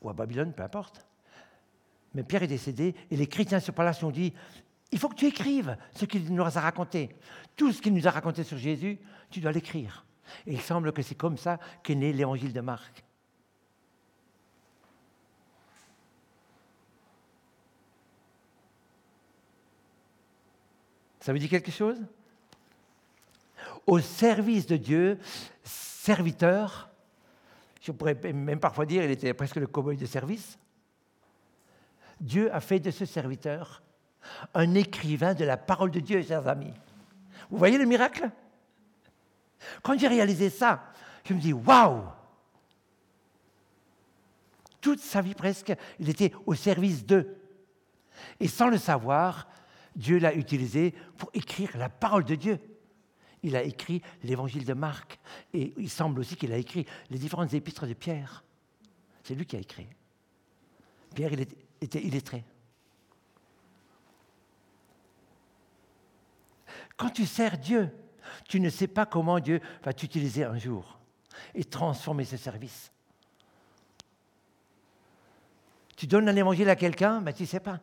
ou 0.00 0.10
à 0.10 0.12
Babylone, 0.14 0.52
peu 0.52 0.64
importe. 0.64 1.06
Mais 2.14 2.24
Pierre 2.24 2.42
est 2.42 2.48
décédé, 2.48 2.96
et 3.12 3.16
les 3.16 3.28
chrétiens 3.28 3.60
sur 3.60 3.72
place 3.72 4.02
ont 4.02 4.10
dit 4.10 4.32
il 4.90 4.98
faut 4.98 5.08
que 5.08 5.14
tu 5.14 5.26
écrives 5.26 5.76
ce 5.94 6.06
qu'il 6.06 6.34
nous 6.34 6.42
a 6.42 6.50
raconté. 6.50 7.14
Tout 7.54 7.70
ce 7.70 7.80
qu'il 7.80 7.94
nous 7.94 8.08
a 8.08 8.10
raconté 8.10 8.42
sur 8.42 8.58
Jésus, 8.58 8.98
tu 9.30 9.38
dois 9.38 9.52
l'écrire. 9.52 10.04
Et 10.48 10.54
il 10.54 10.60
semble 10.60 10.92
que 10.92 11.02
c'est 11.02 11.14
comme 11.14 11.38
ça 11.38 11.60
qu'est 11.84 11.94
né 11.94 12.12
l'évangile 12.12 12.52
de 12.52 12.60
Marc. 12.60 13.04
Ça 21.22 21.32
vous 21.32 21.38
dit 21.38 21.48
quelque 21.48 21.70
chose? 21.70 22.00
Au 23.86 24.00
service 24.00 24.66
de 24.66 24.76
Dieu, 24.76 25.18
serviteur, 25.62 26.90
je 27.80 27.92
pourrais 27.92 28.14
même 28.32 28.58
parfois 28.58 28.86
dire, 28.86 29.04
il 29.04 29.10
était 29.12 29.32
presque 29.32 29.56
le 29.56 29.68
cow 29.68 29.94
de 29.94 30.06
service. 30.06 30.58
Dieu 32.20 32.52
a 32.52 32.60
fait 32.60 32.80
de 32.80 32.90
ce 32.90 33.04
serviteur 33.04 33.82
un 34.52 34.74
écrivain 34.74 35.34
de 35.34 35.44
la 35.44 35.56
parole 35.56 35.92
de 35.92 36.00
Dieu, 36.00 36.22
chers 36.22 36.46
amis. 36.48 36.74
Vous 37.50 37.58
voyez 37.58 37.78
le 37.78 37.84
miracle? 37.84 38.28
Quand 39.82 39.96
j'ai 39.96 40.08
réalisé 40.08 40.50
ça, 40.50 40.82
je 41.24 41.34
me 41.34 41.40
dis 41.40 41.52
waouh 41.52 42.02
Toute 44.80 45.00
sa 45.00 45.20
vie 45.20 45.34
presque, 45.34 45.72
il 46.00 46.08
était 46.08 46.32
au 46.46 46.54
service 46.54 47.06
d'eux. 47.06 47.36
Et 48.40 48.48
sans 48.48 48.68
le 48.68 48.78
savoir, 48.78 49.46
Dieu 49.96 50.18
l'a 50.18 50.34
utilisé 50.34 50.94
pour 51.18 51.30
écrire 51.34 51.76
la 51.76 51.88
parole 51.88 52.24
de 52.24 52.34
Dieu. 52.34 52.58
Il 53.42 53.56
a 53.56 53.62
écrit 53.62 54.02
l'évangile 54.22 54.64
de 54.64 54.72
Marc 54.72 55.18
et 55.52 55.74
il 55.76 55.90
semble 55.90 56.20
aussi 56.20 56.36
qu'il 56.36 56.52
a 56.52 56.56
écrit 56.56 56.86
les 57.10 57.18
différentes 57.18 57.52
épîtres 57.54 57.86
de 57.86 57.94
Pierre. 57.94 58.44
C'est 59.24 59.34
lui 59.34 59.46
qui 59.46 59.56
a 59.56 59.60
écrit. 59.60 59.86
Pierre, 61.14 61.32
il 61.32 61.46
était 61.80 62.02
illettré. 62.02 62.44
Quand 66.96 67.10
tu 67.10 67.26
sers 67.26 67.58
Dieu, 67.58 67.90
Tu 68.48 68.60
ne 68.60 68.70
sais 68.70 68.86
pas 68.86 69.06
comment 69.06 69.40
Dieu 69.40 69.60
va 69.82 69.92
t'utiliser 69.92 70.44
un 70.44 70.58
jour 70.58 70.98
et 71.54 71.64
transformer 71.64 72.24
ce 72.24 72.36
service. 72.36 72.92
Tu 75.96 76.06
donnes 76.06 76.28
un 76.28 76.36
évangile 76.36 76.68
à 76.68 76.76
quelqu'un, 76.76 77.20
mais 77.20 77.32
tu 77.32 77.42
ne 77.42 77.48
sais 77.48 77.60
pas. 77.60 77.80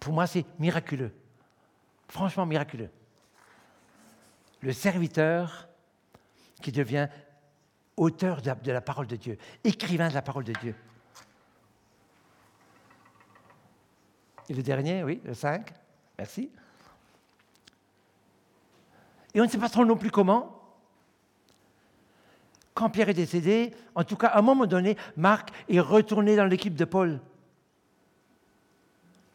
Pour 0.00 0.12
moi, 0.12 0.26
c'est 0.26 0.44
miraculeux. 0.58 1.12
Franchement 2.08 2.46
miraculeux. 2.46 2.90
Le 4.60 4.72
serviteur 4.72 5.68
qui 6.62 6.72
devient 6.72 7.08
auteur 7.96 8.42
de 8.42 8.72
la, 8.72 8.80
parole 8.80 9.06
de 9.06 9.16
Dieu, 9.16 9.38
écrivain 9.64 10.08
de 10.08 10.14
la 10.14 10.22
parole 10.22 10.44
de 10.44 10.52
Dieu. 10.52 10.74
Et 14.48 14.54
le 14.54 14.62
dernier, 14.62 15.04
oui, 15.04 15.20
le 15.24 15.34
5, 15.34 15.72
merci. 16.16 16.50
Et 19.34 19.40
on 19.40 19.44
ne 19.44 19.48
sait 19.48 19.58
pas 19.58 19.68
trop 19.68 19.84
non 19.84 19.96
plus 19.96 20.10
comment. 20.10 20.54
Quand 22.72 22.88
Pierre 22.88 23.08
est 23.08 23.14
décédé, 23.14 23.74
en 23.94 24.04
tout 24.04 24.16
cas, 24.16 24.28
à 24.28 24.38
un 24.38 24.42
moment 24.42 24.66
donné, 24.66 24.96
Marc 25.16 25.50
est 25.68 25.80
retourné 25.80 26.36
dans 26.36 26.46
l'équipe 26.46 26.76
de 26.76 26.84
Paul. 26.84 27.20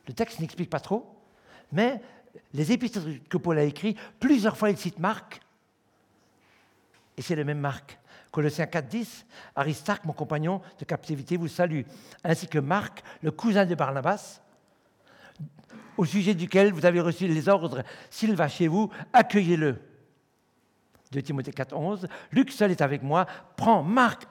Le 0.07 0.13
texte 0.13 0.39
n'explique 0.39 0.69
pas 0.69 0.79
trop, 0.79 1.15
mais 1.71 2.01
les 2.53 2.71
épîtres 2.71 3.01
que 3.29 3.37
Paul 3.37 3.57
a 3.57 3.63
écrits, 3.63 3.95
plusieurs 4.19 4.57
fois 4.57 4.69
il 4.69 4.77
cite 4.77 4.99
Marc, 4.99 5.41
et 7.17 7.21
c'est 7.21 7.35
le 7.35 7.43
même 7.43 7.59
Marc. 7.59 7.99
Colossiens 8.31 8.65
4, 8.65 8.87
10, 8.87 9.25
Aristarque, 9.55 10.05
mon 10.05 10.13
compagnon 10.13 10.61
de 10.79 10.85
captivité, 10.85 11.37
vous 11.37 11.47
salue, 11.47 11.81
ainsi 12.23 12.47
que 12.47 12.57
Marc, 12.57 13.03
le 13.21 13.29
cousin 13.29 13.65
de 13.65 13.75
Barnabas, 13.75 14.41
au 15.97 16.05
sujet 16.05 16.33
duquel 16.33 16.73
vous 16.73 16.87
avez 16.87 16.99
reçu 16.99 17.27
les 17.27 17.47
ordres, 17.47 17.83
s'il 18.09 18.35
va 18.35 18.47
chez 18.47 18.67
vous, 18.67 18.89
accueillez-le. 19.13 19.79
De 21.11 21.19
Timothée 21.19 21.53
4, 21.53 21.75
11, 21.75 22.07
Luc 22.31 22.51
seul 22.51 22.71
est 22.71 22.81
avec 22.81 23.03
moi, 23.03 23.27
prends 23.55 23.83
Marc 23.83 24.23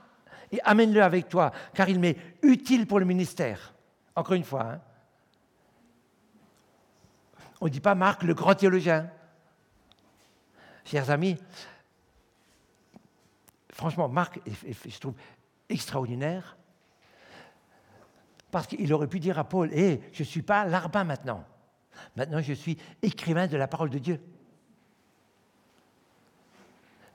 et 0.51 0.61
amène-le 0.65 1.01
avec 1.01 1.29
toi, 1.29 1.53
car 1.73 1.89
il 1.89 2.01
m'est 2.01 2.17
utile 2.43 2.89
pour 2.89 2.99
le 2.99 3.05
ministère. 3.05 3.73
Encore 4.17 4.35
une 4.35 4.43
fois, 4.43 4.63
hein. 4.65 4.81
On 7.63 7.67
ne 7.67 7.71
dit 7.71 7.81
pas 7.81 7.95
Marc 7.95 8.25
le 8.25 8.35
grand 8.35 8.57
théologien. 8.57 9.09
Chers 10.85 11.11
amis, 11.11 11.39
franchement, 13.71 14.09
Marc, 14.09 14.41
je 14.45 14.99
trouve 14.99 15.15
extraordinaire, 15.69 16.57
parce 18.51 18.67
qu'il 18.67 18.93
aurait 18.93 19.07
pu 19.07 19.21
dire 19.21 19.39
à 19.39 19.45
Paul, 19.45 19.73
hé, 19.73 20.01
je 20.13 20.25
ne 20.25 20.27
suis 20.27 20.43
pas 20.43 20.65
larbin 20.65 21.05
maintenant. 21.05 21.45
Maintenant, 22.17 22.43
je 22.43 22.53
suis 22.53 22.79
écrivain 23.01 23.47
de 23.47 23.57
la 23.57 23.69
parole 23.69 23.91
de 23.91 23.99
Dieu. 24.01 24.21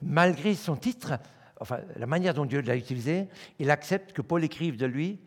Malgré 0.01 0.55
son 0.55 0.77
titre, 0.77 1.19
enfin, 1.59 1.81
la 1.97 2.05
manière 2.05 2.33
dont 2.33 2.45
Dieu 2.45 2.61
l'a 2.61 2.77
utilisé, 2.77 3.27
il 3.59 3.69
accepte 3.69 4.13
que 4.13 4.21
Paul 4.21 4.45
écrive 4.45 4.77
de 4.77 4.85
lui, 4.85 5.19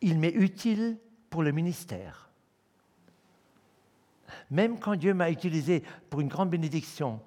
il 0.00 0.18
m'est 0.18 0.32
utile 0.32 0.96
pour 1.28 1.42
le 1.42 1.52
ministère. 1.52 2.25
Même 4.50 4.78
quand 4.78 4.96
Dieu 4.96 5.14
m'a 5.14 5.30
utilisé 5.30 5.82
pour 6.10 6.20
une 6.20 6.28
grande 6.28 6.50
bénédiction, 6.50 7.20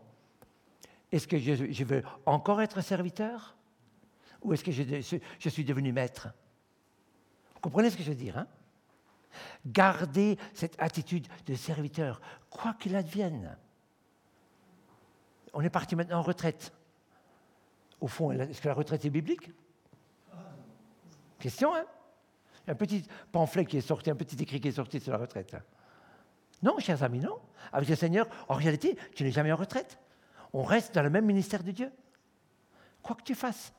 est-ce 1.11 1.27
que 1.27 1.37
je, 1.39 1.83
veux 1.83 2.03
encore 2.25 2.61
être 2.61 2.81
serviteur? 2.81 3.55
Ou 4.41 4.53
est-ce 4.53 4.63
que 4.63 4.71
je, 4.71 5.49
suis 5.49 5.65
devenu 5.65 5.91
maître? 5.91 6.29
Vous 7.55 7.61
comprenez 7.61 7.89
ce 7.89 7.97
que 7.97 8.03
je 8.03 8.09
veux 8.09 8.15
dire 8.15 8.37
hein? 8.37 8.47
Gardez 9.65 10.37
cette 10.53 10.75
attitude 10.79 11.27
de 11.45 11.55
serviteur, 11.55 12.21
quoi 12.49 12.73
qu'il 12.73 12.95
advienne. 12.95 13.57
On 15.53 15.61
est 15.61 15.69
parti 15.69 15.95
maintenant 15.95 16.19
en 16.19 16.23
retraite. 16.23 16.73
Au 18.01 18.07
fond, 18.07 18.31
est-ce 18.31 18.61
que 18.61 18.67
la 18.67 18.73
retraite 18.73 19.03
est 19.05 19.09
biblique? 19.09 19.51
Question, 21.39 21.75
hein? 21.75 21.85
Un 22.67 22.75
petit 22.75 23.05
pamphlet 23.31 23.65
qui 23.65 23.77
est 23.77 23.81
sorti, 23.81 24.09
un 24.09 24.15
petit 24.15 24.41
écrit 24.41 24.61
qui 24.61 24.67
est 24.67 24.73
sorti 24.73 24.99
sur 24.99 25.11
la 25.11 25.17
retraite. 25.17 25.55
Non, 26.61 26.77
chers 26.79 27.03
amis, 27.03 27.19
non. 27.19 27.37
Avec 27.71 27.89
le 27.89 27.95
Seigneur, 27.95 28.27
en 28.47 28.55
réalité, 28.55 28.97
tu 29.15 29.23
n'es 29.23 29.31
jamais 29.31 29.51
en 29.51 29.55
retraite 29.55 29.99
on 30.53 30.63
reste 30.63 30.95
dans 30.95 31.03
le 31.03 31.09
même 31.09 31.25
ministère 31.25 31.63
de 31.63 31.71
Dieu. 31.71 31.91
Quoi 33.03 33.15
que 33.15 33.23
tu 33.23 33.35
fasses. 33.35 33.73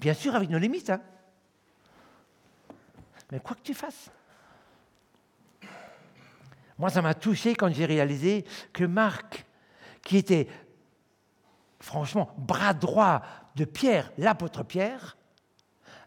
Bien 0.00 0.14
sûr, 0.14 0.34
avec 0.34 0.48
nos 0.50 0.58
limites. 0.58 0.90
Hein. 0.90 1.00
Mais 3.30 3.40
quoi 3.40 3.56
que 3.56 3.62
tu 3.62 3.74
fasses. 3.74 4.10
Moi, 6.78 6.90
ça 6.90 7.02
m'a 7.02 7.14
touché 7.14 7.54
quand 7.54 7.72
j'ai 7.72 7.84
réalisé 7.84 8.44
que 8.72 8.84
Marc, 8.84 9.44
qui 10.02 10.16
était 10.16 10.48
franchement 11.80 12.34
bras 12.38 12.72
droit 12.72 13.22
de 13.56 13.64
Pierre, 13.64 14.10
l'apôtre 14.16 14.62
Pierre, 14.62 15.18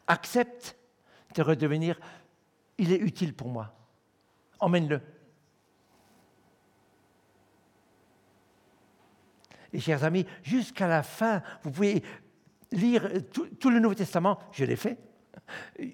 accepte 0.07 0.75
de 1.35 1.41
redevenir, 1.41 1.99
il 2.77 2.91
est 2.91 2.97
utile 2.97 3.35
pour 3.35 3.49
moi. 3.49 3.73
Emmène-le. 4.63 5.01
Et 9.73 9.79
chers 9.81 10.05
amis, 10.05 10.25
jusqu'à 10.41 10.87
la 10.87 11.03
fin, 11.03 11.41
vous 11.63 11.71
pouvez 11.71 12.01
lire 12.71 13.09
tout, 13.59 13.69
le 13.69 13.79
Nouveau 13.79 13.93
Testament, 13.93 14.39
je 14.53 14.63
l'ai 14.63 14.77
fait. 14.77 14.97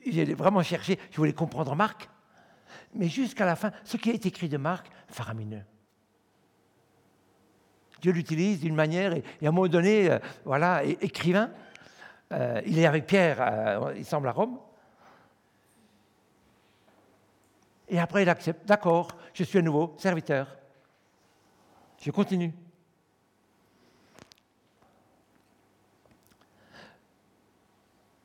J'ai 0.05 0.35
vraiment 0.35 0.61
cherché, 0.61 0.99
je 1.09 1.17
voulais 1.17 1.33
comprendre 1.33 1.75
Marc. 1.75 2.09
Mais 2.93 3.07
jusqu'à 3.07 3.45
la 3.47 3.55
fin, 3.55 3.71
ce 3.83 3.97
qui 3.97 4.11
est 4.11 4.27
écrit 4.27 4.49
de 4.49 4.57
Marc, 4.57 4.85
faramineux. 5.07 5.63
Dieu 8.01 8.11
l'utilise 8.11 8.59
d'une 8.59 8.75
manière, 8.75 9.13
et, 9.13 9.23
à 9.41 9.47
un 9.47 9.51
moment 9.51 9.67
donné, 9.67 10.11
euh, 10.11 10.19
voilà, 10.45 10.83
écrivain. 10.83 11.49
Euh, 12.33 12.61
il 12.67 12.77
est 12.77 12.85
avec 12.85 13.07
Pierre, 13.07 13.37
euh, 13.41 13.93
il 13.97 14.05
semble 14.05 14.27
à 14.27 14.31
Rome. 14.31 14.59
Et 17.89 17.99
après, 17.99 18.21
il 18.21 18.29
accepte, 18.29 18.67
d'accord, 18.67 19.09
je 19.33 19.43
suis 19.43 19.57
à 19.57 19.61
nouveau 19.61 19.95
serviteur. 19.97 20.55
Je 21.99 22.11
continue. 22.11 22.53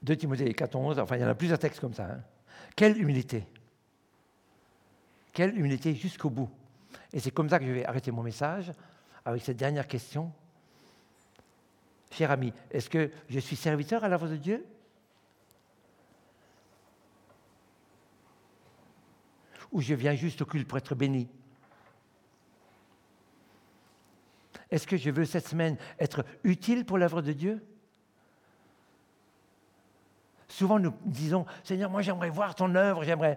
2 0.03 0.17
Timothée 0.17 0.53
4.11, 0.53 1.01
enfin 1.01 1.17
il 1.17 1.23
y 1.23 1.25
en 1.25 1.29
a 1.29 1.35
plusieurs 1.35 1.59
textes 1.59 1.81
comme 1.81 1.95
ça. 1.95 2.05
Hein. 2.05 2.21
Quelle 2.77 3.01
humilité 3.01 3.47
Quelle 5.33 5.57
humilité 5.59 5.95
jusqu'au 5.95 6.29
bout 6.29 6.51
Et 7.13 7.21
c'est 7.21 7.31
comme 7.31 7.49
ça 7.49 7.59
que 7.59 7.65
je 7.65 7.73
vais 7.73 7.87
arrêter 7.87 8.11
mon 8.11 8.23
message 8.23 8.71
avec 9.25 9.43
cette 9.43 9.57
dernière 9.57 9.89
question. 9.89 10.31
Cher 12.11 12.31
ami, 12.31 12.53
est-ce 12.71 12.91
que 12.91 13.11
je 13.29 13.39
suis 13.39 13.57
serviteur 13.57 14.05
à 14.05 14.09
la 14.09 14.19
de 14.19 14.37
Dieu? 14.37 14.65
Ou 19.75 19.81
je 19.81 19.95
viens 19.95 20.15
juste 20.15 20.41
au 20.41 20.47
culte 20.47 20.67
pour 20.69 20.79
être 20.79 20.95
béni? 20.95 21.29
Est-ce 24.71 24.87
que 24.87 24.97
je 24.97 25.11
veux 25.11 25.25
cette 25.25 25.47
semaine 25.47 25.77
être 25.99 26.25
utile 26.45 26.87
pour 26.87 26.97
l'œuvre 26.97 27.21
de 27.21 27.33
Dieu? 27.33 27.63
Souvent, 30.49 30.79
nous 30.79 30.95
disons, 31.05 31.45
Seigneur, 31.65 31.91
moi 31.91 32.03
j'aimerais 32.03 32.31
voir 32.31 32.55
ton 32.55 32.73
œuvre, 32.75 33.03
j'aimerais... 33.03 33.37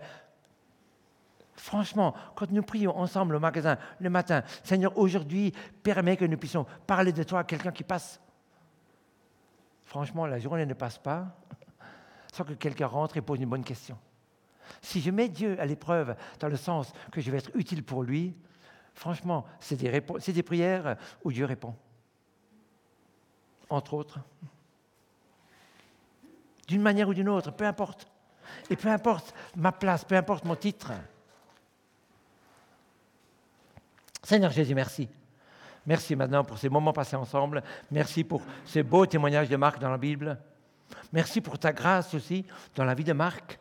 Franchement, 1.56 2.14
quand 2.36 2.52
nous 2.52 2.62
prions 2.62 2.96
ensemble 2.96 3.36
au 3.36 3.40
magasin 3.40 3.80
le 4.00 4.12
matin, 4.12 4.44
Seigneur, 4.64 4.96
aujourd'hui, 4.96 5.54
permets 5.82 6.18
que 6.18 6.26
nous 6.26 6.38
puissions 6.38 6.68
parler 6.86 7.12
de 7.12 7.24
toi 7.24 7.40
à 7.40 7.44
quelqu'un 7.44 7.72
qui 7.72 7.84
passe. 7.84 8.22
Franchement, 9.86 10.28
la 10.28 10.38
journée 10.38 10.68
ne 10.68 10.76
passe 10.76 11.00
pas 11.00 11.36
sans 12.32 12.44
que 12.44 12.54
quelqu'un 12.54 12.86
rentre 12.86 13.18
et 13.18 13.22
pose 13.22 13.40
une 13.40 13.50
bonne 13.50 13.64
question. 13.64 13.98
Si 14.82 15.02
je 15.02 15.12
mets 15.12 15.30
Dieu 15.30 15.60
à 15.60 15.66
l'épreuve 15.66 16.16
dans 16.40 16.48
le 16.48 16.58
sens 16.58 16.92
que 17.12 17.22
je 17.22 17.32
vais 17.32 17.38
être 17.38 17.56
utile 17.56 17.84
pour 17.84 18.04
lui, 18.04 18.36
franchement, 18.94 19.46
c'est 19.60 19.76
des, 19.76 20.44
prières 20.44 20.98
où 21.24 21.32
Dieu 21.32 21.46
répond. 21.46 21.76
Entre 23.70 23.94
autres 23.94 24.20
d'une 26.68 26.82
manière 26.82 27.08
ou 27.08 27.14
d'une 27.14 27.30
autre, 27.30 27.52
peu 27.52 27.66
importe. 27.66 28.08
Et 28.70 28.76
peu 28.76 28.90
importe 28.90 29.34
ma 29.56 29.72
place, 29.72 30.04
peu 30.04 30.16
importe 30.16 30.46
mon 30.46 30.56
titre. 30.56 30.92
Seigneur 34.22 34.52
Jésus, 34.52 34.76
merci. 34.76 35.08
Merci 35.86 36.16
maintenant 36.18 36.44
pour 36.44 36.58
ces 36.58 36.68
moments 36.68 36.92
passés 36.92 37.16
ensemble. 37.16 37.64
Merci 37.92 38.26
pour 38.26 38.42
ces 38.66 38.84
beaux 38.84 39.06
témoignages 39.06 39.48
de 39.48 39.56
Marc 39.56 39.80
dans 39.80 39.90
la 39.90 39.98
Bible. 39.98 40.38
Merci 41.14 41.40
pour 41.40 41.58
ta 41.58 41.72
grâce 41.72 42.14
aussi 42.14 42.46
dans 42.76 42.84
la 42.84 42.94
vie 42.94 43.06
de 43.06 43.14
Marc, 43.14 43.60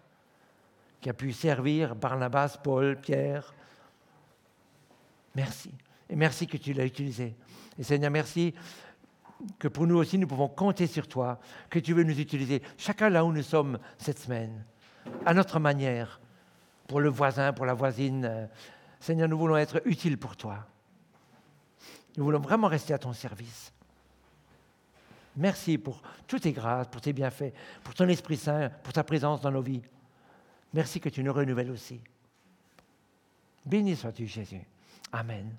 qui 1.07 1.11
a 1.11 1.15
pu 1.15 1.33
servir 1.33 1.95
Barnabas, 1.95 2.59
Paul, 2.61 3.01
Pierre. 3.01 3.55
Merci. 5.37 5.71
Et 6.11 6.17
merci 6.17 6.49
que 6.49 6.57
tu 6.57 6.73
l'as 6.73 6.85
utilisé. 6.85 7.37
Et 7.79 7.85
Seigneur, 7.85 8.11
merci 8.11 8.53
que 9.57 9.69
pour 9.69 9.87
nous 9.87 9.99
aussi, 9.99 10.19
nous 10.19 10.27
pouvons 10.27 10.49
compter 10.49 10.89
sur 10.89 11.07
toi, 11.07 11.39
que 11.71 11.79
tu 11.79 11.95
veux 11.95 12.03
nous 12.03 12.19
utiliser, 12.19 12.61
chacun 12.77 13.09
là 13.09 13.25
où 13.25 13.31
nous 13.31 13.45
sommes 13.45 13.79
cette 13.99 14.19
semaine, 14.19 14.65
à 15.25 15.33
notre 15.33 15.61
manière, 15.61 16.21
pour 16.89 17.01
le 17.01 17.09
voisin, 17.09 17.53
pour 17.53 17.67
la 17.67 17.75
voisine. 17.75 18.49
Seigneur, 18.99 19.29
nous 19.29 19.39
voulons 19.39 19.59
être 19.59 19.83
utiles 19.85 20.19
pour 20.19 20.37
toi. 20.37 20.67
Nous 22.17 22.25
voulons 22.25 22.41
vraiment 22.41 22.67
rester 22.67 22.95
à 22.95 22.99
ton 22.99 23.13
service. 23.13 23.73
Merci 25.37 25.79
pour 25.79 26.03
toutes 26.27 26.43
tes 26.43 26.53
grâces, 26.53 26.89
pour 26.89 27.01
tes 27.01 27.13
bienfaits, 27.13 27.55
pour 27.85 27.95
ton 27.95 28.09
Esprit 28.09 28.39
Saint, 28.39 28.71
pour 28.83 28.93
ta 28.93 29.05
présence 29.05 29.41
dans 29.41 29.53
nos 29.53 29.63
vies. 29.63 29.83
Merci 30.77 31.01
que 31.01 31.09
tu 31.09 31.25
nous 31.25 31.33
renouvelles 31.33 31.71
aussi. 31.71 32.03
Béni 33.65 33.97
sois-tu, 33.97 34.27
Jésus. 34.27 34.61
Amen. 35.11 35.57